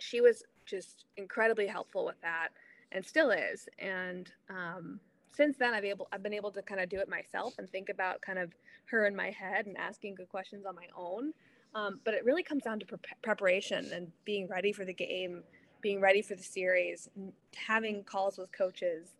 [0.00, 2.48] she was just incredibly helpful with that
[2.90, 3.68] and still is.
[3.78, 7.54] And um, since then I've able I've been able to kind of do it myself
[7.58, 8.52] and think about kind of
[8.86, 11.32] her in my head and asking good questions on my own.
[11.74, 15.42] Um, but it really comes down to pre- preparation and being ready for the game,
[15.80, 17.08] being ready for the series,
[17.56, 19.14] having calls with coaches,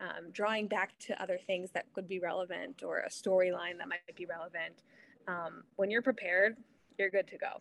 [0.00, 4.00] um, drawing back to other things that could be relevant or a storyline that might
[4.16, 4.82] be relevant.
[5.28, 6.56] Um, when you're prepared,
[6.98, 7.60] you're good to go.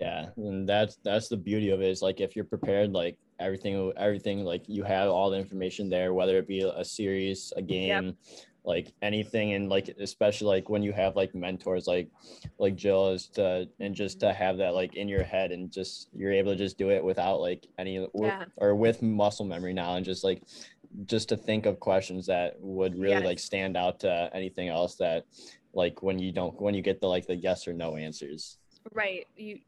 [0.00, 1.88] Yeah, and that's that's the beauty of it.
[1.88, 6.12] Is like if you're prepared, like everything, everything, like you have all the information there,
[6.12, 8.14] whether it be a series, a game, yep.
[8.64, 12.10] like anything, and like especially like when you have like mentors, like
[12.58, 16.10] like Jill is to, and just to have that like in your head, and just
[16.12, 18.44] you're able to just do it without like any yeah.
[18.56, 20.42] or with muscle memory now, and just like
[21.04, 23.24] just to think of questions that would really yes.
[23.24, 25.26] like stand out to anything else that
[25.74, 28.58] like when you don't when you get the like the yes or no answers.
[28.92, 29.26] Right.
[29.36, 29.58] You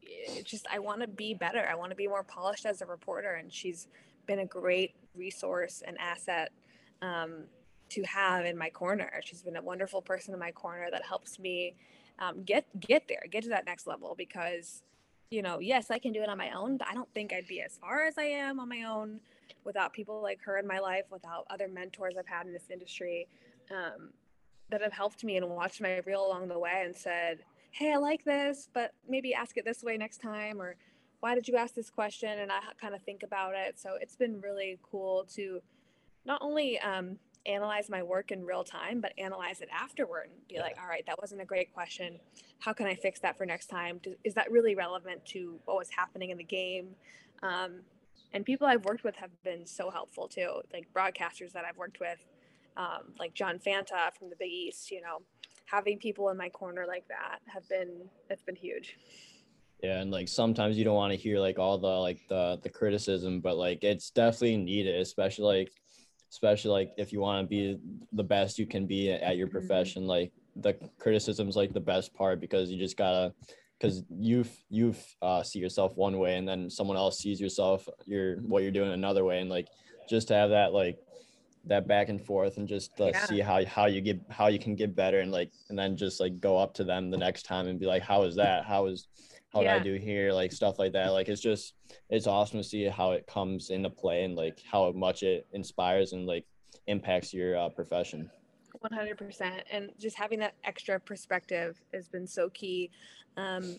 [0.43, 1.67] just i want to be better.
[1.69, 3.87] I want to be more polished as a reporter and she's
[4.25, 6.51] been a great resource and asset
[7.01, 7.43] um,
[7.89, 9.11] to have in my corner.
[9.23, 11.75] She's been a wonderful person in my corner that helps me
[12.19, 14.83] um, get get there get to that next level because
[15.31, 17.47] you know yes i can do it on my own but i don't think i'd
[17.47, 19.19] be as far as i am on my own
[19.63, 23.27] without people like her in my life without other mentors i've had in this industry
[23.71, 24.09] um,
[24.69, 27.39] that have helped me and watched my reel along the way and said
[27.71, 30.75] hey, I like this, but maybe ask it this way next time, or
[31.19, 32.39] why did you ask this question?
[32.39, 33.79] And I kind of think about it.
[33.79, 35.61] So it's been really cool to
[36.25, 40.55] not only um, analyze my work in real time, but analyze it afterward and be
[40.55, 40.61] yeah.
[40.61, 42.19] like, all right, that wasn't a great question.
[42.59, 43.99] How can I fix that for next time?
[44.23, 46.95] Is that really relevant to what was happening in the game?
[47.43, 47.81] Um,
[48.33, 51.99] and people I've worked with have been so helpful too, like broadcasters that I've worked
[51.99, 52.25] with,
[52.77, 55.21] um, like John Fanta from the Big East, you know,
[55.69, 58.97] having people in my corner like that have been it's been huge
[59.83, 62.69] yeah and like sometimes you don't want to hear like all the like the the
[62.69, 65.71] criticism but like it's definitely needed especially like
[66.31, 67.77] especially like if you want to be
[68.13, 69.57] the best you can be at your mm-hmm.
[69.57, 70.09] profession mm-hmm.
[70.09, 73.33] like the criticism's like the best part because you just gotta
[73.79, 78.37] because you you uh, see yourself one way and then someone else sees yourself your
[78.41, 79.39] what you're doing another way.
[79.39, 79.67] And like
[80.09, 80.99] just to have that like
[81.65, 83.25] that back and forth and just uh, yeah.
[83.25, 86.19] see how how you get how you can get better and like and then just
[86.19, 88.65] like go up to them the next time and be like how is that?
[88.65, 89.07] How is
[89.53, 89.73] how yeah.
[89.73, 90.33] did I do here?
[90.33, 91.09] Like stuff like that.
[91.09, 91.75] Like it's just
[92.09, 96.11] it's awesome to see how it comes into play and like how much it inspires
[96.13, 96.45] and like
[96.87, 98.29] impacts your uh, profession
[98.83, 102.89] 100% and just having that extra perspective has been so key
[103.37, 103.77] um,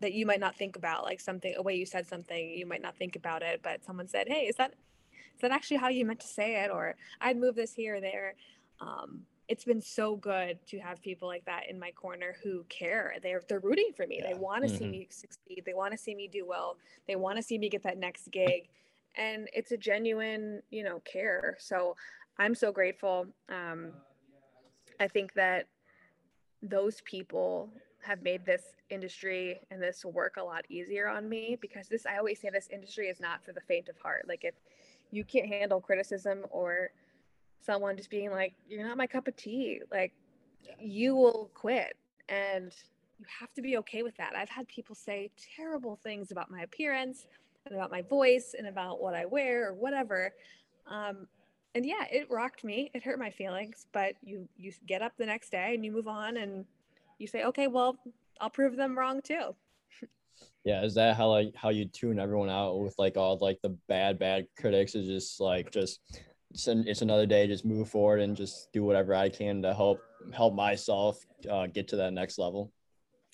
[0.00, 2.82] that you might not think about like something a way you said something you might
[2.82, 4.74] not think about it but someone said hey is that
[5.36, 6.70] is that actually how you meant to say it?
[6.70, 8.34] Or I'd move this here or there.
[8.80, 13.14] Um, it's been so good to have people like that in my corner who care.
[13.22, 14.20] They're they're rooting for me.
[14.20, 14.32] Yeah.
[14.32, 14.78] They want to mm-hmm.
[14.78, 15.62] see me succeed.
[15.66, 16.78] They want to see me do well.
[17.06, 18.68] They want to see me get that next gig,
[19.14, 21.56] and it's a genuine, you know, care.
[21.60, 21.96] So
[22.38, 23.26] I'm so grateful.
[23.50, 23.92] Um,
[25.00, 25.66] I think that
[26.62, 27.70] those people
[28.02, 32.18] have made this industry and this work a lot easier on me because this I
[32.18, 34.26] always say this industry is not for the faint of heart.
[34.28, 34.54] Like if
[35.10, 36.90] you can't handle criticism or
[37.60, 40.12] someone just being like, You're not my cup of tea, like
[40.62, 40.74] yeah.
[40.78, 41.96] you will quit.
[42.28, 42.72] And
[43.18, 44.34] you have to be okay with that.
[44.36, 47.26] I've had people say terrible things about my appearance
[47.64, 50.32] and about my voice and about what I wear or whatever.
[50.86, 51.26] Um,
[51.76, 52.90] and yeah, it rocked me.
[52.94, 56.08] It hurt my feelings, but you you get up the next day and you move
[56.08, 56.64] on and
[57.18, 57.98] you say, okay, well,
[58.40, 59.54] I'll prove them wrong too.
[60.64, 63.76] yeah, is that how like how you tune everyone out with like all like the
[63.88, 64.94] bad bad critics?
[64.94, 66.00] Is just like just
[66.50, 67.46] it's, an, it's another day.
[67.46, 70.00] Just move forward and just do whatever I can to help
[70.32, 71.18] help myself
[71.50, 72.72] uh, get to that next level.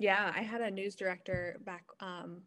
[0.00, 2.42] Yeah, I had a news director back um,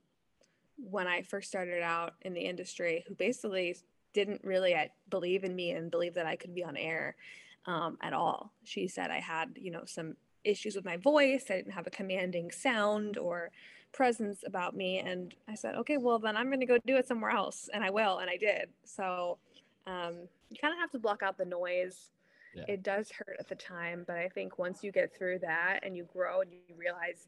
[0.75, 3.77] when I first started out in the industry who basically
[4.15, 4.73] didn't really
[5.09, 7.17] believe in me and believe that I could be on air
[7.65, 8.53] um, at all.
[8.63, 11.45] She said I had, you know, some issues with my voice.
[11.49, 13.51] I didn't have a commanding sound or
[13.91, 14.99] presence about me.
[14.99, 17.69] And I said, okay, well, then I'm going to go do it somewhere else.
[17.73, 18.19] And I will.
[18.19, 18.69] And I did.
[18.85, 19.37] So
[19.85, 20.13] um,
[20.49, 22.11] you kind of have to block out the noise.
[22.55, 22.63] Yeah.
[22.69, 24.05] It does hurt at the time.
[24.07, 27.27] But I think once you get through that and you grow and you realize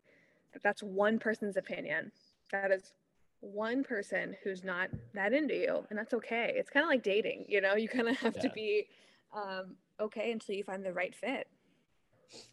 [0.54, 2.12] that that's one person's opinion,
[2.54, 2.93] that is
[3.41, 6.54] one person who's not that into you and that's okay.
[6.56, 7.76] It's kind of like dating you know?
[7.76, 8.41] You kind of have yeah.
[8.41, 8.88] to be
[9.36, 11.47] um, okay until you find the right fit.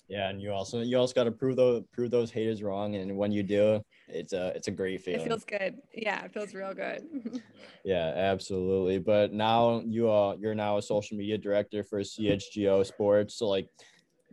[0.09, 3.17] Yeah and you also you also got to prove those prove those haters wrong and
[3.17, 5.21] when you do it's a it's a great feeling.
[5.21, 5.77] it feels good.
[5.93, 7.03] Yeah it feels real good.
[7.85, 13.35] Yeah absolutely but now you are you're now a social media director for chgo sports
[13.35, 13.69] so like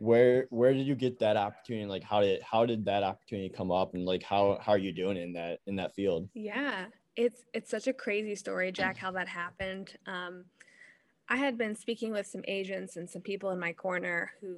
[0.02, 1.86] where where did you get that opportunity?
[1.86, 4.92] Like how did how did that opportunity come up and like how how are you
[4.92, 6.28] doing in that in that field?
[6.34, 6.86] Yeah
[7.16, 9.94] it's it's such a crazy story jack how that happened.
[10.08, 10.46] Um
[11.30, 14.58] i had been speaking with some agents and some people in my corner who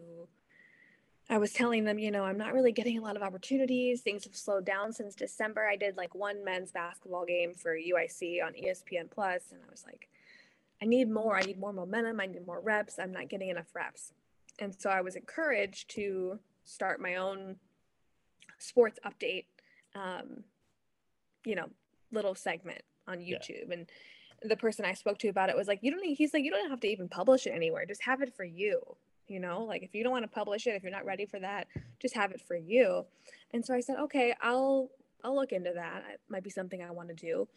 [1.29, 4.01] i was telling them you know i'm not really getting a lot of opportunities.
[4.01, 5.67] Things have slowed down since december.
[5.67, 9.83] I did like one men's basketball game for uic on espn plus and i was
[9.85, 10.07] like
[10.81, 11.37] i need more.
[11.37, 12.19] I need more momentum.
[12.21, 12.97] I need more reps.
[12.97, 14.13] I'm not getting enough reps
[14.59, 17.57] and so I was encouraged to start my own
[18.59, 19.45] sports update,
[19.95, 20.43] um,
[21.45, 21.69] you know,
[22.11, 23.67] little segment on YouTube.
[23.67, 23.73] Yeah.
[23.73, 23.89] And
[24.43, 26.51] the person I spoke to about it was like, you don't need, he's like, you
[26.51, 27.85] don't have to even publish it anywhere.
[27.85, 28.81] Just have it for you.
[29.27, 31.39] You know, like if you don't want to publish it, if you're not ready for
[31.39, 31.67] that,
[31.99, 33.05] just have it for you.
[33.51, 34.89] And so I said, okay, I'll,
[35.23, 36.03] I'll look into that.
[36.13, 37.47] It might be something I want to do.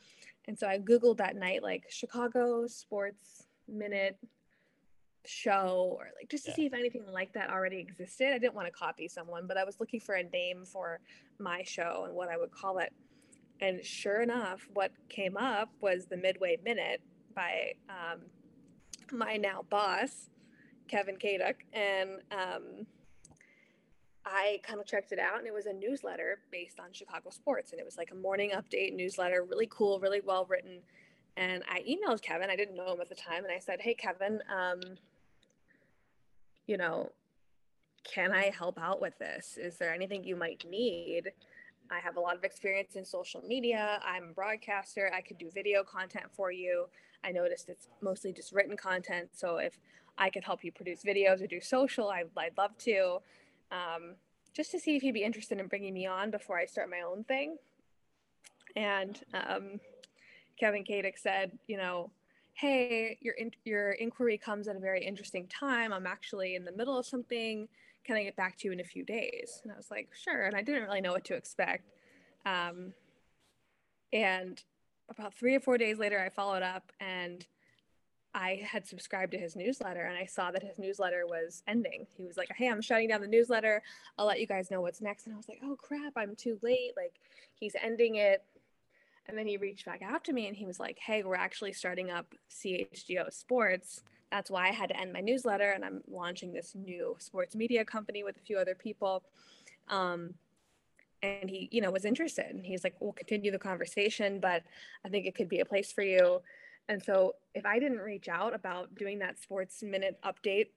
[0.46, 4.16] And so I Googled that night, like Chicago sports minute
[5.27, 6.57] show or like just to yeah.
[6.57, 8.33] see if anything like that already existed.
[8.33, 11.01] I didn't want to copy someone, but I was looking for a name for
[11.39, 12.93] my show and what I would call it.
[13.61, 17.01] And sure enough, what came up was the Midway Minute
[17.35, 18.21] by um,
[19.12, 20.31] my now boss,
[20.89, 21.57] Kevin Kaduk.
[21.73, 22.87] And um,
[24.25, 27.73] I kind of checked it out, and it was a newsletter based on Chicago sports.
[27.73, 30.81] And it was like a morning update newsletter, really cool, really well written.
[31.37, 32.51] And I emailed Kevin.
[32.51, 33.45] I didn't know him at the time.
[33.45, 34.81] And I said, Hey, Kevin, um,
[36.66, 37.11] you know,
[38.05, 39.59] can I help out with this?
[39.61, 41.33] Is there anything you might need?
[41.90, 44.00] I have a lot of experience in social media.
[44.05, 45.11] I'm a broadcaster.
[45.14, 46.87] I could do video content for you.
[47.24, 49.31] I noticed it's mostly just written content.
[49.33, 49.79] So if
[50.18, 53.18] I could help you produce videos or do social, I, would love to.
[53.70, 54.14] Um,
[54.55, 57.00] just to see if you'd be interested in bringing me on before I start my
[57.00, 57.59] own thing.
[58.74, 59.81] And um,
[60.59, 62.11] Kevin Kaduk said, you know,
[62.57, 65.92] hey, your in- your inquiry comes at a very interesting time.
[65.92, 67.69] I'm actually in the middle of something.
[68.03, 69.61] Can I get back to you in a few days?
[69.62, 70.47] And I was like, sure.
[70.47, 71.90] And I didn't really know what to expect.
[72.47, 72.95] Um,
[74.11, 74.62] and
[75.11, 77.45] about three or four days later, I followed up and
[78.35, 82.07] I had subscribed to his newsletter and I saw that his newsletter was ending.
[82.16, 83.83] He was like, Hey, I'm shutting down the newsletter.
[84.19, 85.27] I'll let you guys know what's next.
[85.27, 86.92] And I was like, Oh crap, I'm too late.
[86.97, 87.14] Like,
[87.55, 88.42] he's ending it.
[89.29, 91.73] And then he reached back out to me and he was like, Hey, we're actually
[91.73, 94.03] starting up CHGO Sports.
[94.31, 97.85] That's why I had to end my newsletter and I'm launching this new sports media
[97.85, 99.23] company with a few other people.
[99.89, 100.35] Um,
[101.23, 102.47] and he, you know, was interested.
[102.47, 104.62] And he's like, We'll continue the conversation, but
[105.05, 106.41] I think it could be a place for you.
[106.89, 110.68] And so if I didn't reach out about doing that sports minute update,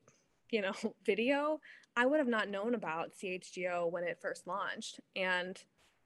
[0.49, 0.73] you know,
[1.05, 1.59] video,
[1.95, 4.99] I would have not known about CHGO when it first launched.
[5.15, 5.61] And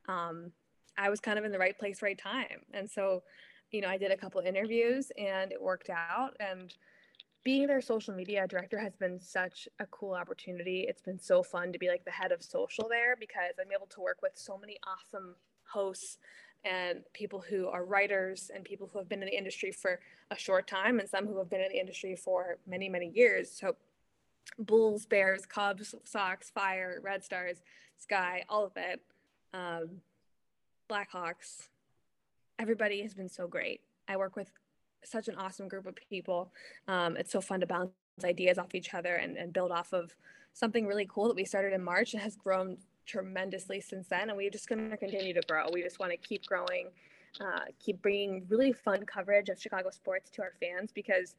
[0.07, 0.51] um,
[0.97, 2.61] I was kind of in the right place, right time.
[2.73, 3.23] And so,
[3.71, 6.35] you know, I did a couple interviews and it worked out.
[6.39, 6.73] And
[7.43, 10.85] being their social media director has been such a cool opportunity.
[10.87, 13.87] It's been so fun to be like the head of social there because I'm able
[13.87, 15.35] to work with so many awesome
[15.65, 16.19] hosts
[16.63, 19.99] and people who are writers and people who have been in the industry for
[20.31, 23.51] a short time and some who have been in the industry for many, many years.
[23.51, 23.75] So
[24.57, 27.57] Bulls, Bears, Cubs, Sox, Fire, Red Stars,
[27.97, 29.01] Sky, all of it.
[29.53, 30.01] Um,
[30.89, 31.67] Blackhawks.
[32.59, 33.81] Everybody has been so great.
[34.07, 34.51] I work with
[35.03, 36.51] such an awesome group of people.
[36.87, 37.91] Um, it's so fun to bounce
[38.23, 40.15] ideas off each other and, and build off of
[40.53, 44.29] something really cool that we started in March and has grown tremendously since then.
[44.29, 45.65] And we're just going to continue to grow.
[45.71, 46.89] We just want to keep growing,
[47.41, 51.35] uh, keep bringing really fun coverage of Chicago sports to our fans because,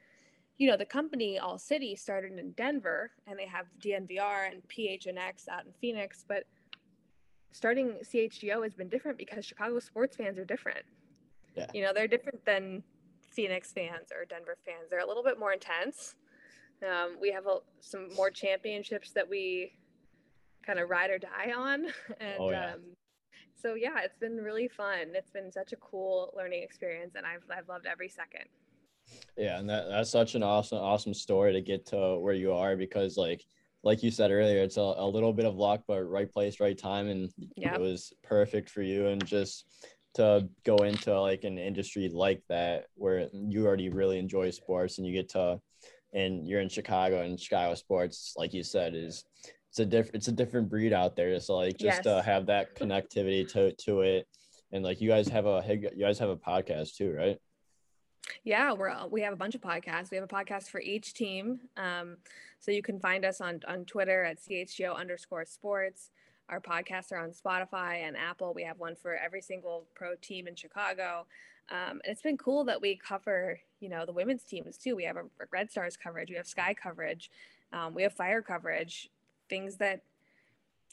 [0.58, 5.48] you know, the company All City started in Denver and they have DNVR and PHNX
[5.48, 6.24] out in Phoenix.
[6.26, 6.44] But
[7.54, 10.84] starting CHGO has been different because Chicago sports fans are different.
[11.56, 11.66] Yeah.
[11.72, 12.82] You know, they're different than
[13.30, 14.90] Phoenix fans or Denver fans.
[14.90, 16.16] They're a little bit more intense.
[16.82, 19.72] Um, we have a, some more championships that we
[20.66, 21.86] kind of ride or die on.
[22.20, 22.72] And oh, yeah.
[22.72, 22.80] um,
[23.54, 25.12] so, yeah, it's been really fun.
[25.14, 28.46] It's been such a cool learning experience, and I've, I've loved every second.
[29.38, 32.76] Yeah, and that, that's such an awesome, awesome story to get to where you are
[32.76, 33.44] because, like,
[33.84, 36.76] like you said earlier, it's a, a little bit of luck, but right place, right
[36.76, 37.74] time, and yep.
[37.74, 39.08] it was perfect for you.
[39.08, 39.66] And just
[40.14, 45.06] to go into like an industry like that where you already really enjoy sports and
[45.06, 45.60] you get to
[46.14, 49.24] and you're in Chicago and Chicago sports, like you said, is
[49.70, 51.38] it's a different it's a different breed out there.
[51.40, 52.04] So like just yes.
[52.04, 54.26] to have that connectivity to to it,
[54.72, 57.38] and like you guys have a you guys have a podcast too, right?
[58.42, 60.10] Yeah, we're we have a bunch of podcasts.
[60.10, 62.16] We have a podcast for each team, um,
[62.60, 66.10] so you can find us on on Twitter at chgo underscore sports.
[66.48, 68.52] Our podcasts are on Spotify and Apple.
[68.54, 71.26] We have one for every single pro team in Chicago.
[71.70, 74.94] Um, and it's been cool that we cover, you know, the women's teams too.
[74.94, 77.30] We have a Red Stars coverage, we have Sky coverage,
[77.72, 79.08] um, we have Fire coverage,
[79.48, 80.02] things that,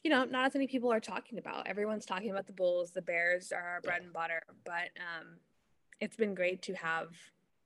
[0.04, 1.68] you know, not as many people are talking about.
[1.68, 5.38] Everyone's talking about the Bulls, the Bears are our bread and butter, but um,
[6.02, 7.10] it's been great to have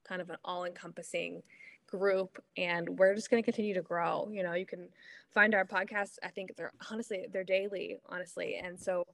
[0.07, 1.41] kind of an all-encompassing
[1.87, 4.29] group and we're just going to continue to grow.
[4.31, 4.89] You know you can
[5.33, 8.61] find our podcasts i think they're honestly they're daily honestly.
[8.63, 9.05] And so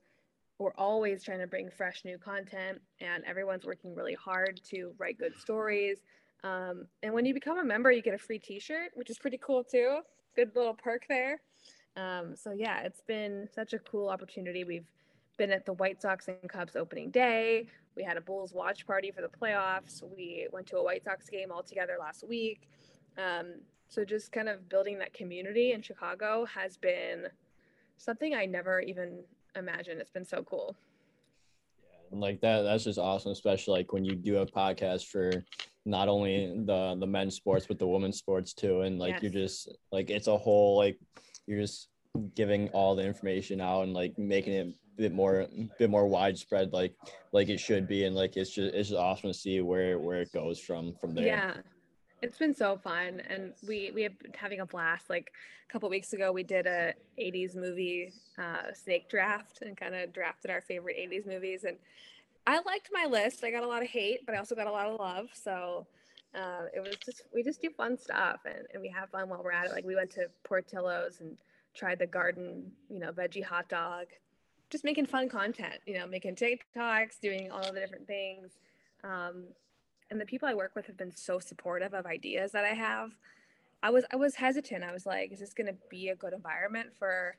[0.58, 5.18] we're always trying to bring fresh new content and everyone's working really hard to write
[5.18, 5.98] good stories.
[6.44, 9.38] Um, and when you become a member you get a free t-shirt which is pretty
[9.38, 10.00] cool too.
[10.36, 11.42] Good little perk there.
[11.98, 14.64] Um, so yeah it's been such a cool opportunity.
[14.64, 14.88] We've
[15.38, 19.12] been at the white sox and cubs opening day we had a bulls watch party
[19.12, 22.70] for the playoffs we went to a white sox game all together last week
[23.18, 23.54] um,
[23.88, 27.28] so just kind of building that community in chicago has been
[27.98, 29.20] something i never even
[29.56, 30.02] imagined.
[30.02, 30.76] It's been so cool.
[31.84, 35.44] Yeah, like that that's just awesome, especially like when you do a podcast for
[35.86, 38.82] not only the the men's sports but the women's sports too.
[38.82, 39.24] And like yes.
[39.24, 41.00] you're just like it's a whole like
[41.48, 41.90] you're just
[42.36, 45.48] giving all the information out and like making it a bit more
[45.80, 46.94] bit more widespread like
[47.32, 50.22] like it should be and like it's just it's just awesome to see where where
[50.22, 51.54] it goes from from there yeah
[52.22, 55.10] it's been so fun, and we we have been having a blast.
[55.10, 55.32] Like
[55.68, 60.14] a couple weeks ago, we did a '80s movie uh, snake draft and kind of
[60.14, 61.64] drafted our favorite '80s movies.
[61.64, 61.78] And
[62.46, 63.44] I liked my list.
[63.44, 65.30] I got a lot of hate, but I also got a lot of love.
[65.34, 65.88] So
[66.36, 69.42] uh, it was just we just do fun stuff, and, and we have fun while
[69.44, 69.72] we're at it.
[69.72, 71.38] Like we went to Portillo's and
[71.74, 74.08] tried the garden, you know, veggie hot dog.
[74.70, 78.52] Just making fun content, you know, making TikToks, doing all of the different things.
[79.04, 79.46] Um,
[80.10, 83.12] and the people I work with have been so supportive of ideas that I have.
[83.84, 84.84] I was I was hesitant.
[84.84, 87.36] I was like, is this going to be a good environment for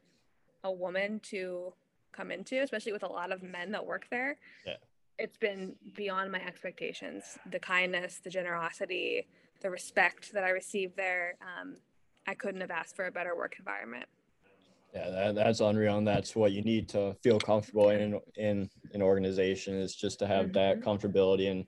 [0.65, 1.73] a woman to
[2.13, 4.39] come into, especially with a lot of men that work there?
[4.67, 4.77] Yeah.
[5.19, 7.39] It's been beyond my expectations.
[7.51, 9.29] The kindness, the generosity,
[9.61, 11.37] the respect that I received there.
[11.41, 11.77] Um,
[12.27, 14.07] I couldn't have asked for a better work environment.
[14.95, 19.03] Yeah, that, that's unreal, and that's what you need to feel comfortable in in an
[19.03, 20.53] organization is just to have mm-hmm.
[20.53, 21.67] that comfortability and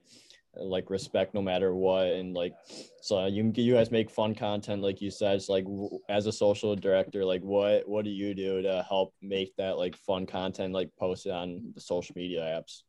[0.56, 2.54] like respect no matter what and like
[3.00, 5.64] so you you guys make fun content like you said it's like
[6.08, 9.96] as a social director like what what do you do to help make that like
[9.96, 12.82] fun content like posted on the social media apps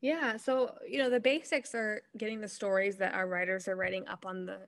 [0.00, 4.06] yeah so you know the basics are getting the stories that our writers are writing
[4.08, 4.58] up on the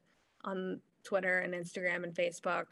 [0.44, 2.66] on twitter and instagram and facebook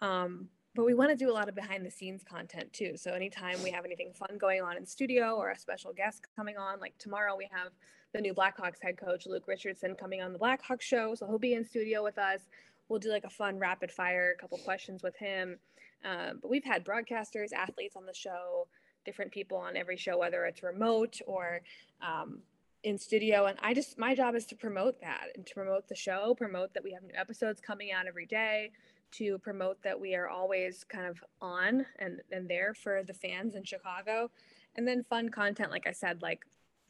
[0.00, 3.12] um, but we want to do a lot of behind the scenes content too so
[3.12, 6.80] anytime we have anything fun going on in studio or a special guest coming on
[6.80, 7.72] like tomorrow we have
[8.12, 11.14] the new Blackhawks head coach, Luke Richardson, coming on the Blackhawks show.
[11.14, 12.40] So he'll be in studio with us.
[12.88, 15.58] We'll do like a fun rapid fire, a couple questions with him.
[16.04, 18.66] Um, but we've had broadcasters, athletes on the show,
[19.04, 21.62] different people on every show, whether it's remote or
[22.02, 22.40] um,
[22.82, 23.46] in studio.
[23.46, 26.74] And I just, my job is to promote that and to promote the show, promote
[26.74, 28.72] that we have new episodes coming out every day,
[29.12, 33.54] to promote that we are always kind of on and, and there for the fans
[33.54, 34.30] in Chicago.
[34.76, 36.44] And then fun content, like I said, like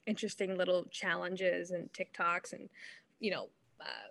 [0.06, 2.68] interesting little challenges and TikToks and
[3.20, 3.48] you know
[3.80, 4.10] uh,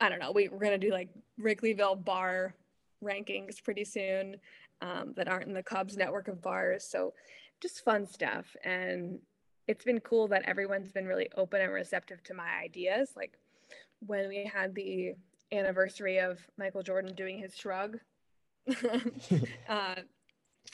[0.00, 2.54] I don't know we, we're gonna do like Wrigleyville bar
[3.02, 4.36] rankings pretty soon
[4.80, 6.84] um, that aren't in the Cubs network of bars.
[6.84, 7.14] So
[7.60, 8.56] just fun stuff.
[8.64, 9.18] And
[9.68, 13.12] it's been cool that everyone's been really open and receptive to my ideas.
[13.16, 13.38] Like
[14.04, 15.14] when we had the
[15.52, 17.98] anniversary of Michael Jordan doing his shrug,
[19.68, 19.94] uh,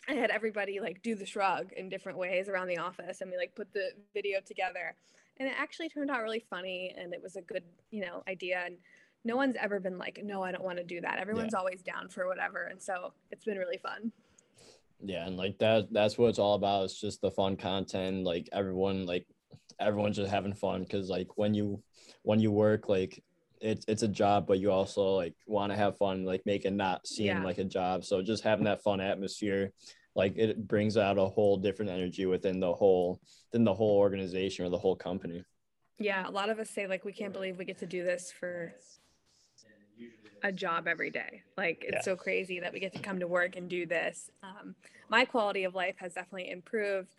[0.09, 3.37] I had everybody like do the shrug in different ways around the office and we
[3.37, 4.95] like put the video together.
[5.39, 8.62] And it actually turned out really funny and it was a good, you know, idea.
[8.64, 8.76] And
[9.24, 11.18] no one's ever been like, no, I don't want to do that.
[11.18, 11.59] Everyone's yeah.
[11.59, 12.64] always down for whatever.
[12.64, 14.12] And so it's been really fun.
[15.01, 16.85] Yeah, and like that that's what it's all about.
[16.85, 18.24] It's just the fun content.
[18.24, 19.26] Like everyone like
[19.79, 21.81] everyone's just having fun because like when you
[22.22, 23.22] when you work like
[23.61, 26.73] it's it's a job but you also like want to have fun like make it
[26.73, 27.43] not seem yeah.
[27.43, 29.73] like a job so just having that fun atmosphere
[30.15, 33.21] like it brings out a whole different energy within the whole
[33.53, 35.43] than the whole organization or the whole company
[35.99, 38.33] yeah a lot of us say like we can't believe we get to do this
[38.33, 38.73] for
[40.43, 41.43] a job every day.
[41.57, 42.03] Like it's yeah.
[42.03, 44.31] so crazy that we get to come to work and do this.
[44.43, 44.75] Um,
[45.09, 47.15] my quality of life has definitely improved.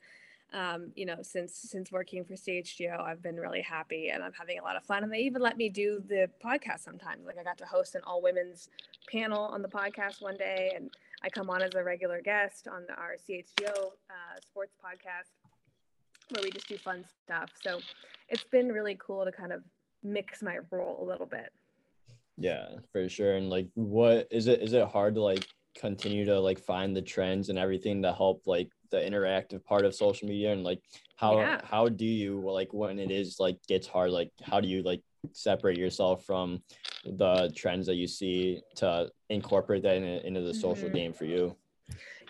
[0.52, 4.58] Um, you know, since since working for CHGO, I've been really happy and I'm having
[4.58, 5.04] a lot of fun.
[5.04, 7.28] And they even let me do the podcast sometimes.
[7.28, 8.70] Like I got to host an all women's
[9.12, 10.90] panel on the podcast one day, and
[11.24, 15.30] I come on as a regular guest on our CHGO uh, sports podcast
[16.32, 17.52] where we just do fun stuff.
[17.64, 17.80] So
[18.28, 19.64] it's been really cool to kind of
[20.04, 21.52] mix my role a little bit.
[22.38, 23.36] Yeah, for sure.
[23.36, 24.62] And like, what is it?
[24.62, 25.48] Is it hard to like
[25.78, 29.94] continue to like find the trends and everything to help like the interactive part of
[29.94, 30.82] social media and like
[31.16, 31.62] how yeah.
[31.64, 35.02] how do you like when it is like gets hard like how do you like
[35.32, 36.62] separate yourself from
[37.06, 40.96] the trends that you see to incorporate that in, into the social mm-hmm.
[40.96, 41.56] game for you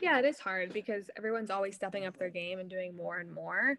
[0.01, 3.31] yeah it is hard because everyone's always stepping up their game and doing more and
[3.31, 3.77] more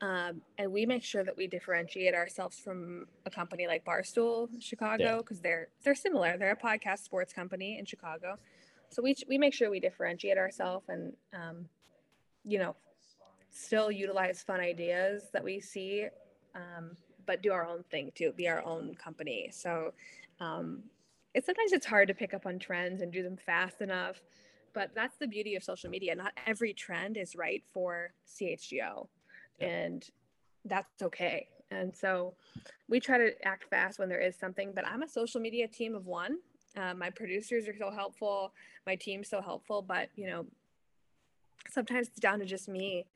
[0.00, 5.18] um, and we make sure that we differentiate ourselves from a company like Barstool Chicago
[5.18, 5.42] because yeah.
[5.42, 6.36] they're they're similar.
[6.38, 8.38] They're a podcast sports company in Chicago,
[8.90, 11.66] so we we make sure we differentiate ourselves and um,
[12.44, 12.74] you know
[13.50, 16.06] still utilize fun ideas that we see,
[16.54, 18.32] um, but do our own thing too.
[18.36, 19.48] Be our own company.
[19.52, 19.92] So
[20.40, 20.82] um,
[21.34, 24.22] it's sometimes it's hard to pick up on trends and do them fast enough.
[24.74, 26.14] But that's the beauty of social media.
[26.14, 29.08] Not every trend is right for CHGO
[29.60, 30.08] and
[30.64, 31.48] that's okay.
[31.70, 32.34] And so
[32.88, 35.94] we try to act fast when there is something, but I'm a social media team
[35.94, 36.38] of one.
[36.76, 38.52] Uh, my producers are so helpful,
[38.86, 40.46] my team's so helpful, but you know,
[41.70, 43.06] sometimes it's down to just me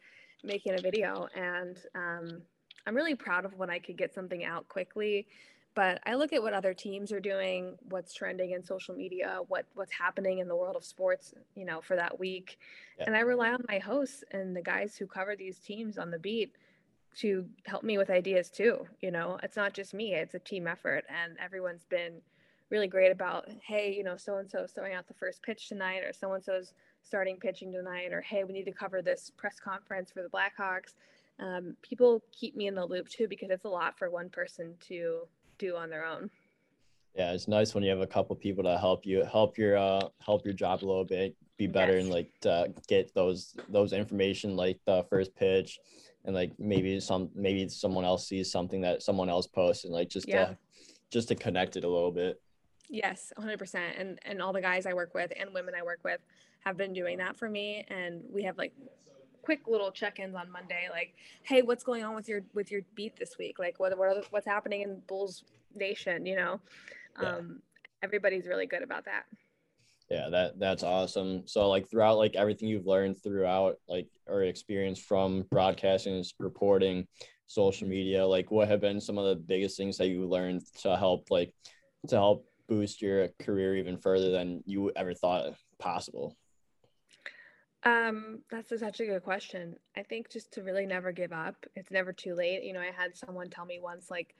[0.42, 1.28] making a video.
[1.34, 2.42] And um,
[2.86, 5.26] I'm really proud of when I could get something out quickly.
[5.74, 9.64] But I look at what other teams are doing, what's trending in social media, what
[9.74, 12.58] what's happening in the world of sports, you know, for that week.
[12.98, 13.04] Yeah.
[13.06, 16.18] And I rely on my hosts and the guys who cover these teams on the
[16.18, 16.56] beat
[17.14, 18.86] to help me with ideas too.
[19.00, 21.04] You know, it's not just me, it's a team effort.
[21.08, 22.20] And everyone's been
[22.72, 26.02] really great about, hey, you know, so and so throwing out the first pitch tonight,
[26.02, 29.60] or so and so's starting pitching tonight, or hey, we need to cover this press
[29.60, 30.94] conference for the Blackhawks.
[31.38, 34.74] Um, people keep me in the loop too because it's a lot for one person
[34.88, 36.30] to do on their own.
[37.14, 40.08] Yeah, it's nice when you have a couple people to help you help your uh
[40.24, 42.04] help your job a little bit, be better yes.
[42.04, 45.78] and like to get those those information like the first pitch
[46.24, 50.08] and like maybe some maybe someone else sees something that someone else posts and like
[50.08, 50.46] just yeah.
[50.46, 50.58] to
[51.10, 52.40] just to connect it a little bit.
[52.88, 53.80] Yes, 100%.
[53.98, 56.20] And and all the guys I work with and women I work with
[56.64, 58.72] have been doing that for me and we have like
[59.42, 63.16] quick little check-ins on Monday, like, hey, what's going on with your with your beat
[63.16, 63.58] this week?
[63.58, 66.24] Like, what what the, what's happening in Bulls Nation?
[66.24, 66.60] You know,
[67.20, 67.36] yeah.
[67.36, 67.62] um,
[68.02, 69.24] everybody's really good about that.
[70.10, 71.46] Yeah, that that's awesome.
[71.46, 77.06] So, like throughout, like everything you've learned throughout, like or experienced from broadcasting, reporting,
[77.46, 80.96] social media, like what have been some of the biggest things that you learned to
[80.96, 81.52] help, like,
[82.08, 86.36] to help boost your career even further than you ever thought possible?
[87.84, 89.76] Um, that's such a good question.
[89.96, 91.66] I think just to really never give up.
[91.74, 92.62] It's never too late.
[92.62, 94.36] You know, I had someone tell me once, like,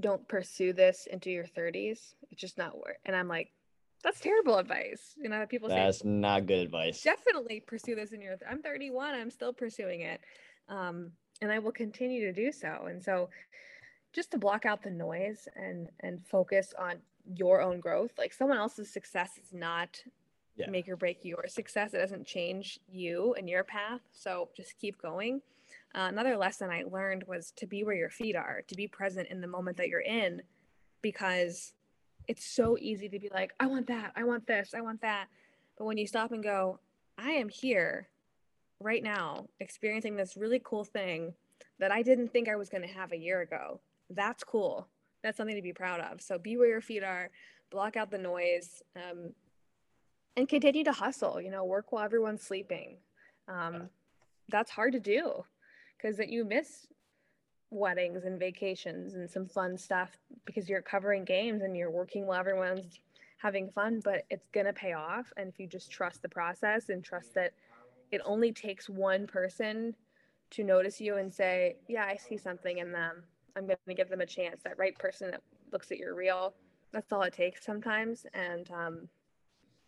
[0.00, 2.14] don't pursue this into your 30s.
[2.30, 2.96] It's just not worth.
[3.04, 3.52] And I'm like,
[4.02, 5.14] that's terrible advice.
[5.16, 7.02] You know, people say that's not good advice.
[7.02, 8.36] Definitely pursue this in your.
[8.48, 9.14] I'm 31.
[9.14, 10.20] I'm still pursuing it,
[10.68, 11.10] um,
[11.42, 12.86] and I will continue to do so.
[12.88, 13.28] And so,
[14.12, 16.98] just to block out the noise and and focus on
[17.34, 18.12] your own growth.
[18.18, 20.02] Like someone else's success is not
[20.56, 20.70] yeah.
[20.70, 21.94] make or break your success.
[21.94, 24.00] It doesn't change you and your path.
[24.12, 25.40] So just keep going.
[25.94, 29.28] Uh, another lesson I learned was to be where your feet are, to be present
[29.28, 30.42] in the moment that you're in,
[31.02, 31.72] because
[32.26, 35.26] it's so easy to be like, I want that, I want this, I want that.
[35.76, 36.80] But when you stop and go,
[37.16, 38.08] I am here
[38.80, 41.34] right now experiencing this really cool thing
[41.78, 43.80] that I didn't think I was going to have a year ago.
[44.10, 44.88] That's cool.
[45.22, 46.20] That's something to be proud of.
[46.20, 47.30] So be where your feet are,
[47.70, 49.32] block out the noise, um,
[50.36, 52.98] and continue to hustle, you know, work while everyone's sleeping.
[53.48, 53.88] Um,
[54.48, 55.44] that's hard to do
[55.96, 56.86] because that you miss
[57.70, 62.38] weddings and vacations and some fun stuff because you're covering games and you're working while
[62.38, 63.00] everyone's
[63.38, 65.32] having fun, but it's going to pay off.
[65.36, 67.52] And if you just trust the process and trust that
[68.10, 69.94] it only takes one person
[70.50, 73.22] to notice you and say, Yeah, I see something in them.
[73.58, 74.62] I'm going to give them a chance.
[74.64, 75.42] That right person that
[75.72, 76.54] looks at your reel.
[76.92, 78.24] That's all it takes sometimes.
[78.32, 79.08] And um,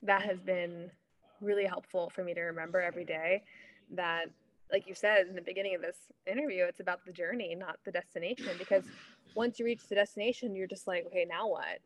[0.03, 0.91] that has been
[1.41, 3.43] really helpful for me to remember every day
[3.93, 4.27] that
[4.71, 5.97] like you said in the beginning of this
[6.27, 8.85] interview it's about the journey not the destination because
[9.35, 11.79] once you reach the destination you're just like okay now what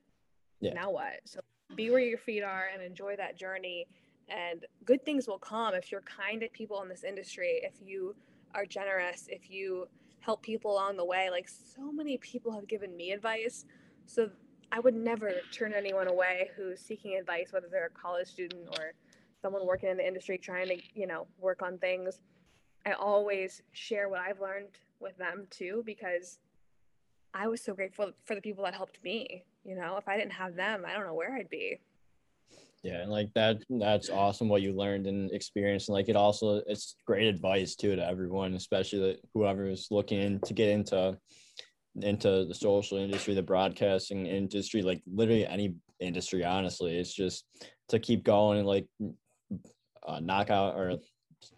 [0.61, 0.73] yeah.
[0.75, 1.41] now what so
[1.77, 3.87] be where your feet are and enjoy that journey
[4.29, 8.15] and good things will come if you're kind to people in this industry if you
[8.55, 9.87] are generous if you
[10.25, 13.65] help people along the way like so many people have given me advice.
[14.07, 14.31] So
[14.73, 18.95] i would never turn anyone away who's seeking advice whether they're a college student or
[19.41, 22.21] someone working in the industry trying to you know work on things.
[22.87, 26.39] I always share what i've learned with them too because
[27.35, 29.97] i was so grateful for the people that helped me you know?
[29.97, 31.79] If i didn't have them i don't know where i'd be
[32.85, 36.63] yeah and like that that's awesome what you learned and experienced and like it also
[36.67, 41.17] it's great advice too to everyone especially whoever is looking to get into
[42.03, 47.45] into the social industry the broadcasting industry like literally any industry honestly it's just
[47.89, 48.87] to keep going and like
[50.07, 50.99] uh, knock out or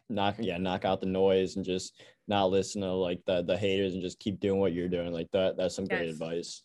[0.08, 3.94] knock yeah knock out the noise and just not listen to like the the haters
[3.94, 5.98] and just keep doing what you're doing like that that's some yes.
[5.98, 6.62] great advice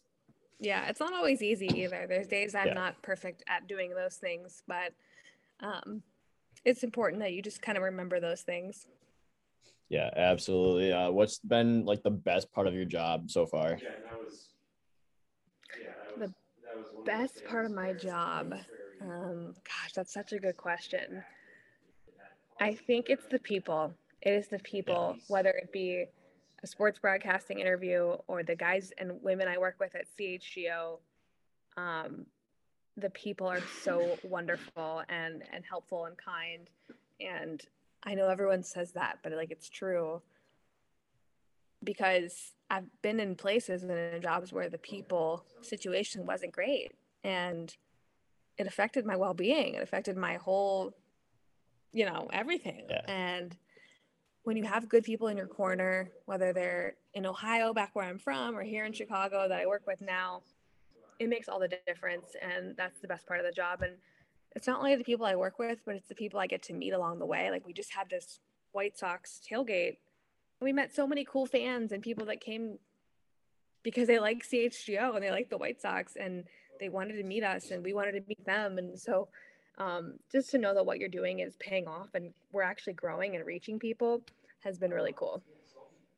[0.61, 2.73] yeah it's not always easy either there's days i'm yeah.
[2.73, 4.93] not perfect at doing those things but
[5.61, 6.01] um
[6.63, 8.87] it's important that you just kind of remember those things
[9.89, 13.89] yeah absolutely uh what's been like the best part of your job so far yeah,
[14.09, 14.49] that was,
[15.81, 15.89] yeah,
[16.63, 18.53] that was, the best part of my job
[19.01, 21.23] um gosh that's such a good question
[22.61, 23.91] I think it's the people.
[24.21, 25.25] It is the people, yes.
[25.29, 26.05] whether it be
[26.63, 30.99] a sports broadcasting interview or the guys and women I work with at CHGO.
[31.77, 32.25] Um,
[32.97, 36.69] the people are so wonderful and and helpful and kind,
[37.19, 37.61] and
[38.03, 40.21] I know everyone says that, but like it's true
[41.83, 46.91] because I've been in places and in jobs where the people situation wasn't great
[47.23, 47.75] and
[48.57, 50.93] it affected my well-being it affected my whole
[51.93, 52.85] you know, everything.
[52.89, 53.01] Yeah.
[53.07, 53.55] And
[54.43, 58.17] when you have good people in your corner, whether they're in Ohio, back where I'm
[58.17, 60.41] from, or here in Chicago that I work with now,
[61.19, 62.35] it makes all the difference.
[62.41, 63.81] And that's the best part of the job.
[63.83, 63.93] And
[64.55, 66.73] it's not only the people I work with, but it's the people I get to
[66.73, 67.51] meet along the way.
[67.51, 68.39] Like we just had this
[68.71, 69.97] White Sox tailgate.
[70.59, 72.77] We met so many cool fans and people that came
[73.83, 76.43] because they like CHGO and they like the White Sox and
[76.79, 78.77] they wanted to meet us and we wanted to meet them.
[78.77, 79.29] And so
[79.81, 83.35] um, just to know that what you're doing is paying off and we're actually growing
[83.35, 84.21] and reaching people
[84.59, 85.41] has been really cool.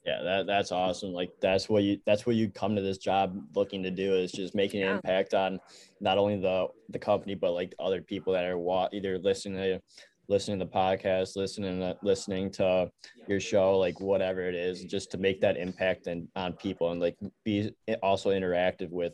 [0.05, 1.13] Yeah that, that's awesome.
[1.13, 4.33] Like that's what you that's what you come to this job looking to do is
[4.33, 5.61] just making an impact on
[6.01, 9.79] not only the the company but like other people that are wa- either listening to
[10.27, 12.89] listening to the podcast listening to listening to
[13.27, 17.01] your show like whatever it is just to make that impact and on people and
[17.01, 19.13] like be also interactive with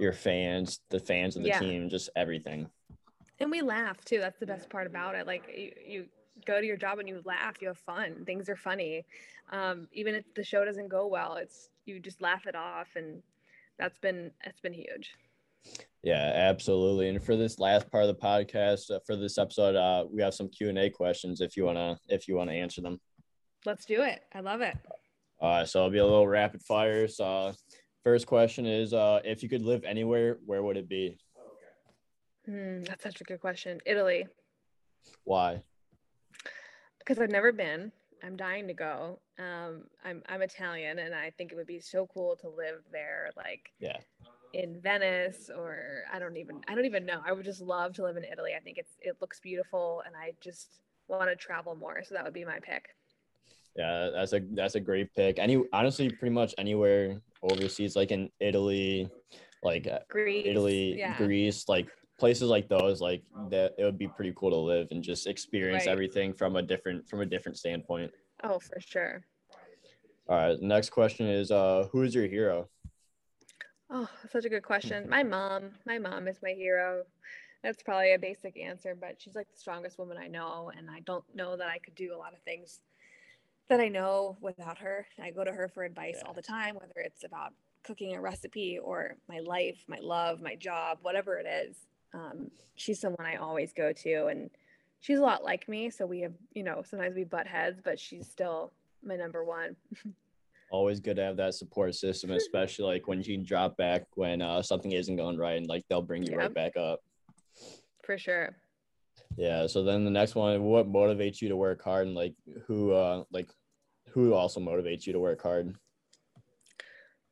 [0.00, 1.58] your fans the fans of the yeah.
[1.58, 2.66] team just everything
[3.40, 4.18] and we laugh too.
[4.18, 5.26] That's the best part about it.
[5.26, 6.06] Like you, you
[6.44, 7.60] go to your job and you laugh.
[7.60, 8.24] You have fun.
[8.24, 9.04] Things are funny.
[9.50, 13.22] Um, even if the show doesn't go well it's you just laugh it off and
[13.78, 15.14] that's been that's been huge.
[16.02, 17.08] Yeah absolutely.
[17.08, 20.34] And for this last part of the podcast uh, for this episode uh, we have
[20.34, 23.00] some q&a questions if you want to if you want to answer them.
[23.64, 24.22] Let's do it.
[24.34, 24.76] I love it.
[25.40, 27.06] Uh, so it'll be a little rapid fire.
[27.08, 27.52] So
[28.02, 31.18] first question is uh, if you could live anywhere where would it be
[32.48, 33.80] Mm, that's such a good question.
[33.86, 34.26] Italy.
[35.24, 35.62] Why?
[36.98, 37.92] Because I've never been.
[38.24, 39.20] I'm dying to go.
[39.38, 43.30] Um, I'm I'm Italian, and I think it would be so cool to live there,
[43.36, 43.98] like yeah,
[44.54, 47.20] in Venice or I don't even I don't even know.
[47.24, 48.52] I would just love to live in Italy.
[48.56, 52.02] I think it's it looks beautiful, and I just want to travel more.
[52.04, 52.86] So that would be my pick.
[53.76, 55.38] Yeah, that's a that's a great pick.
[55.38, 59.10] Any honestly, pretty much anywhere overseas, like in Italy,
[59.62, 61.16] like uh, Greece, Italy, yeah.
[61.18, 61.88] Greece, like
[62.18, 65.86] places like those like that it would be pretty cool to live and just experience
[65.86, 65.92] right.
[65.92, 68.10] everything from a different from a different standpoint.
[68.42, 69.24] Oh for sure.
[70.28, 72.68] All right next question is uh who is your hero?
[73.90, 75.08] Oh such a good question.
[75.08, 77.02] My mom my mom is my hero.
[77.62, 81.00] That's probably a basic answer but she's like the strongest woman i know and i
[81.00, 82.80] don't know that i could do a lot of things
[83.68, 85.04] that i know without her.
[85.20, 86.28] I go to her for advice yeah.
[86.28, 90.54] all the time whether it's about cooking a recipe or my life my love my
[90.54, 91.76] job whatever it is
[92.16, 94.50] Um, she's someone I always go to, and
[95.00, 95.90] she's a lot like me.
[95.90, 98.72] So we have, you know, sometimes we butt heads, but she's still
[99.04, 99.76] my number one.
[100.70, 104.42] Always good to have that support system, especially like when you can drop back when
[104.42, 107.02] uh, something isn't going right, and like they'll bring you right back up.
[108.04, 108.56] For sure.
[109.36, 109.66] Yeah.
[109.66, 112.34] So then the next one, what motivates you to work hard, and like
[112.66, 113.48] who, uh, like
[114.10, 115.76] who also motivates you to work hard?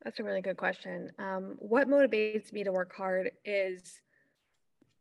[0.04, 1.10] That's a really good question.
[1.18, 4.00] Um, what motivates me to work hard is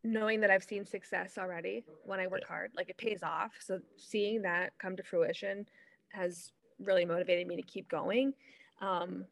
[0.03, 2.47] knowing that I've seen success already when I work yeah.
[2.47, 2.71] hard.
[2.75, 3.51] Like it pays off.
[3.59, 5.65] So seeing that come to fruition
[6.09, 8.33] has really motivated me to keep going.
[8.81, 9.25] Um,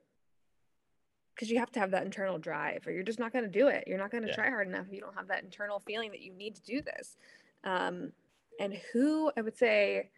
[1.34, 3.67] because you have to have that internal drive or you're just not going to do
[3.67, 3.86] it.
[3.88, 4.36] You're not going to yeah.
[4.36, 6.82] try hard enough if you don't have that internal feeling that you need to do
[6.82, 7.17] this.
[7.63, 8.11] Um,
[8.59, 10.09] and who I would say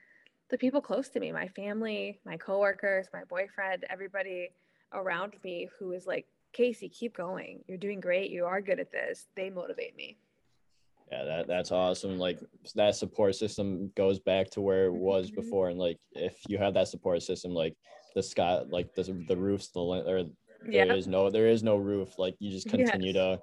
[0.49, 4.49] the people close to me, my family, my coworkers, my boyfriend, everybody
[4.91, 7.63] around me who is like, Casey, keep going.
[7.67, 8.29] You're doing great.
[8.29, 9.27] You are good at this.
[9.35, 10.17] They motivate me.
[11.13, 12.17] Yeah, that, that's awesome.
[12.17, 12.39] Like
[12.73, 15.41] that support system goes back to where it was mm-hmm.
[15.41, 15.69] before.
[15.69, 17.75] And like, if you have that support system, like
[18.15, 20.93] the sky, like the, the roof's the, or there yeah.
[20.93, 22.17] is no, there is no roof.
[22.17, 23.39] Like you just continue yes.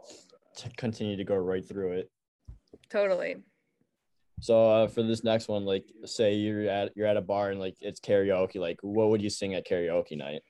[0.57, 2.11] to, to continue to go right through it.
[2.91, 3.37] Totally.
[4.41, 7.61] So uh, for this next one, like say you're at you're at a bar and
[7.61, 10.43] like it's karaoke, like what would you sing at karaoke night?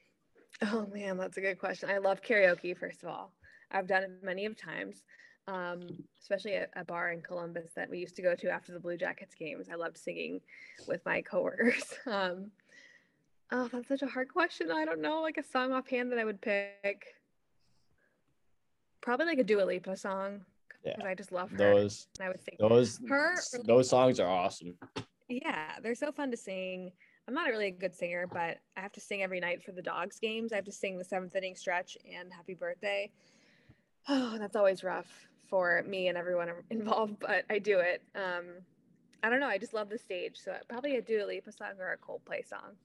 [0.62, 1.91] Oh man, that's a good question.
[1.91, 2.79] I love karaoke.
[2.79, 3.35] First of all,
[3.71, 5.03] I've done it many of times,
[5.49, 5.80] um,
[6.20, 8.97] especially at a bar in Columbus that we used to go to after the Blue
[8.97, 9.68] Jackets games.
[9.70, 10.41] I loved singing
[10.86, 11.95] with my coworkers.
[12.07, 12.51] Um,
[13.51, 14.70] oh, that's such a hard question.
[14.70, 17.07] I don't know, like a song offhand that I would pick.
[19.01, 20.45] Probably like a Dua Lipa song
[20.84, 20.97] yeah.
[21.05, 21.57] I just love her.
[21.57, 23.36] Those and I would sing those her.
[23.64, 24.74] Those songs are awesome.
[25.28, 26.91] Yeah, they're so fun to sing.
[27.28, 29.82] I'm not really a good singer, but I have to sing every night for the
[29.82, 30.53] dogs games.
[30.53, 33.11] I have to sing the seventh inning stretch and happy birthday.
[34.09, 38.03] Oh, that's always rough for me and everyone involved, but I do it.
[38.15, 38.47] Um,
[39.23, 39.49] I don't know.
[39.49, 40.39] I just love the stage.
[40.43, 42.77] So probably a Dua Lipa song or a Coldplay song.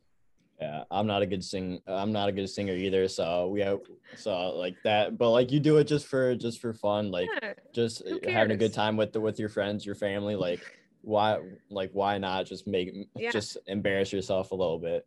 [0.59, 1.81] Yeah, I'm not a good sing.
[1.85, 3.07] I'm not a good singer either.
[3.09, 3.79] So we have
[4.15, 7.53] so like that, but like you do it just for just for fun, like yeah,
[7.73, 10.35] just having a good time with the, with your friends, your family.
[10.35, 10.61] Like
[11.01, 11.39] why
[11.69, 13.31] like why not just make yeah.
[13.31, 15.05] just embarrass yourself a little bit.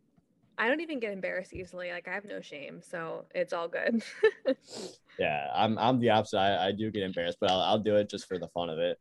[0.59, 1.89] I don't even get embarrassed easily.
[1.91, 4.03] Like I have no shame, so it's all good.
[5.19, 6.37] yeah, I'm I'm the opposite.
[6.37, 8.77] I, I do get embarrassed, but I'll I'll do it just for the fun of
[8.77, 8.99] it.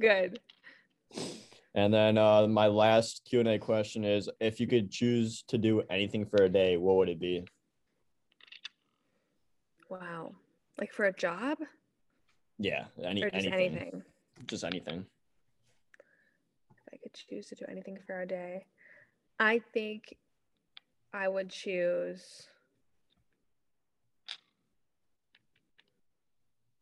[0.00, 0.40] Good.
[1.74, 5.58] And then uh, my last Q and A question is: If you could choose to
[5.58, 7.44] do anything for a day, what would it be?
[9.90, 10.32] Wow,
[10.78, 11.58] like for a job?
[12.58, 13.76] Yeah, any or just anything.
[13.76, 14.02] anything.
[14.46, 15.04] Just anything.
[16.70, 18.64] If I could choose to do anything for a day,
[19.38, 20.16] I think
[21.12, 22.46] I would choose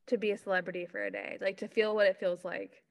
[0.07, 2.85] to be a celebrity for a day, like to feel what it feels like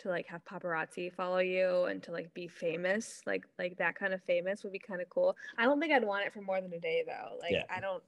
[0.00, 4.12] to like have paparazzi follow you and to like be famous like like that kind
[4.14, 6.60] of famous would be kind of cool i don't think i'd want it for more
[6.60, 7.64] than a day though like yeah.
[7.74, 8.02] i don't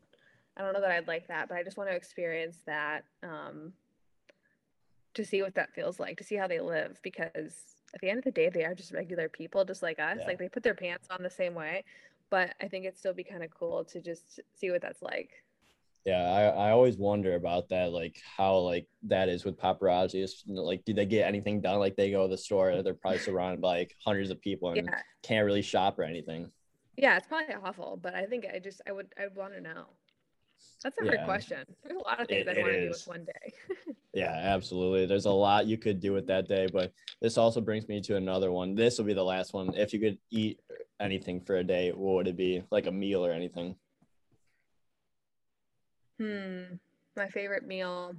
[0.57, 3.73] i don't know that i'd like that but i just want to experience that um
[5.15, 8.19] to see what that feels like to see how they live because at the end
[8.19, 10.27] of the day they are just regular people just like us yeah.
[10.27, 11.85] like they put their pants on the same way
[12.33, 15.31] but i think it'd still be kind of cool to just see what that's like
[16.05, 16.23] yeah,
[16.57, 20.23] I, I always wonder about that, like how like that is with paparazzi.
[20.23, 21.79] Is, like, do they get anything done?
[21.79, 24.71] Like they go to the store, and they're probably surrounded by like hundreds of people
[24.71, 24.99] and yeah.
[25.23, 26.51] can't really shop or anything.
[26.97, 29.61] Yeah, it's probably awful, but I think I just I would I would want to
[29.61, 29.85] know.
[30.83, 31.17] That's a yeah.
[31.17, 31.65] hard question.
[31.85, 33.53] There's a lot of things I want to do with one day.
[34.15, 35.07] yeah, absolutely.
[35.07, 38.17] There's a lot you could do with that day, but this also brings me to
[38.17, 38.75] another one.
[38.75, 39.75] This will be the last one.
[39.75, 40.61] If you could eat
[41.01, 42.65] anything for a day, what would it be?
[42.71, 43.77] Like a meal or anything?
[46.19, 46.77] Hmm.
[47.17, 48.15] My favorite meal.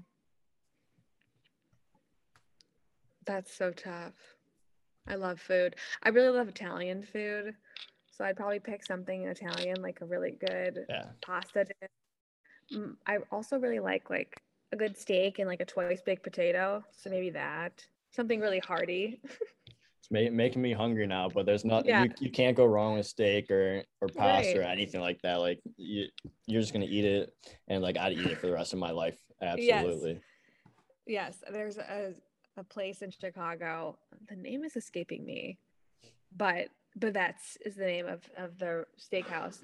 [3.26, 4.14] That's so tough.
[5.08, 5.76] I love food.
[6.02, 7.56] I really love Italian food.
[8.12, 11.06] So I'd probably pick something Italian, like a really good yeah.
[11.22, 11.90] pasta dish.
[12.74, 16.84] Mm, I also really like like a good steak and like a twice baked potato.
[16.92, 17.86] So maybe that.
[18.12, 19.22] Something really hearty.
[20.04, 22.04] It's making me hungry now, but there's not yeah.
[22.04, 24.58] you, you can't go wrong with steak or or pasta right.
[24.58, 25.36] or anything like that.
[25.40, 26.08] Like you
[26.46, 27.34] you're just gonna eat it
[27.70, 29.18] and like I'd eat it for the rest of my life.
[29.42, 30.20] Absolutely.
[31.08, 31.52] Yes, yes.
[31.54, 32.14] there's a
[32.58, 33.98] a place in Chicago.
[34.28, 35.58] The name is escaping me,
[36.36, 36.68] but
[36.98, 39.60] that's is the name of of the steakhouse.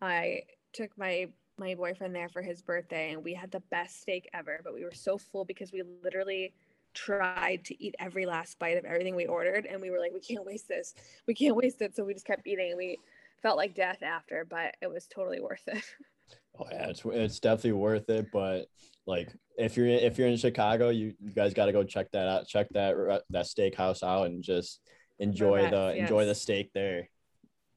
[0.00, 1.28] I took my
[1.62, 4.84] my boyfriend there for his birthday and we had the best steak ever, but we
[4.84, 6.52] were so full because we literally
[6.94, 10.20] tried to eat every last bite of everything we ordered and we were like we
[10.20, 10.92] can't waste this
[11.26, 12.98] we can't waste it so we just kept eating and we
[13.40, 15.82] felt like death after but it was totally worth it
[16.58, 18.26] Oh yeah, it's it's definitely worth it.
[18.32, 18.66] But
[19.06, 22.28] like if you're if you're in Chicago, you, you guys got to go check that
[22.28, 22.46] out.
[22.46, 22.94] Check that
[23.30, 24.80] that steakhouse out and just
[25.18, 26.02] enjoy the yes.
[26.02, 27.08] enjoy the steak there.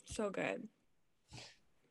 [0.06, 0.68] So good.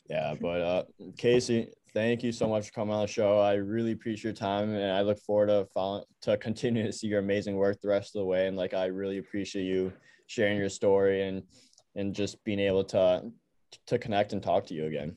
[0.09, 0.83] Yeah, but uh,
[1.17, 3.39] Casey, thank you so much for coming on the show.
[3.39, 7.07] I really appreciate your time, and I look forward to following, to continue to see
[7.07, 8.49] your amazing work the rest of the way.
[8.49, 9.93] And like, I really appreciate you
[10.27, 11.43] sharing your story and
[11.97, 13.31] and just being able to
[13.87, 15.17] to connect and talk to you again.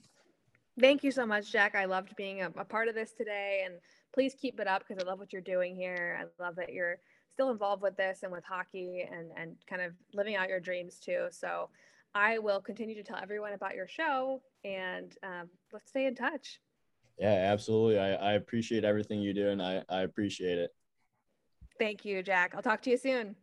[0.79, 1.75] Thank you so much, Jack.
[1.75, 3.75] I loved being a, a part of this today, and
[4.13, 6.19] please keep it up because I love what you're doing here.
[6.21, 6.97] I love that you're
[7.33, 10.99] still involved with this and with hockey and and kind of living out your dreams
[10.99, 11.27] too.
[11.31, 11.69] So
[12.13, 16.59] I will continue to tell everyone about your show and um, let's stay in touch.
[17.17, 17.99] Yeah, absolutely.
[17.99, 20.71] I, I appreciate everything you do and I, I appreciate it.
[21.79, 22.53] Thank you, Jack.
[22.55, 23.37] I'll talk to you soon.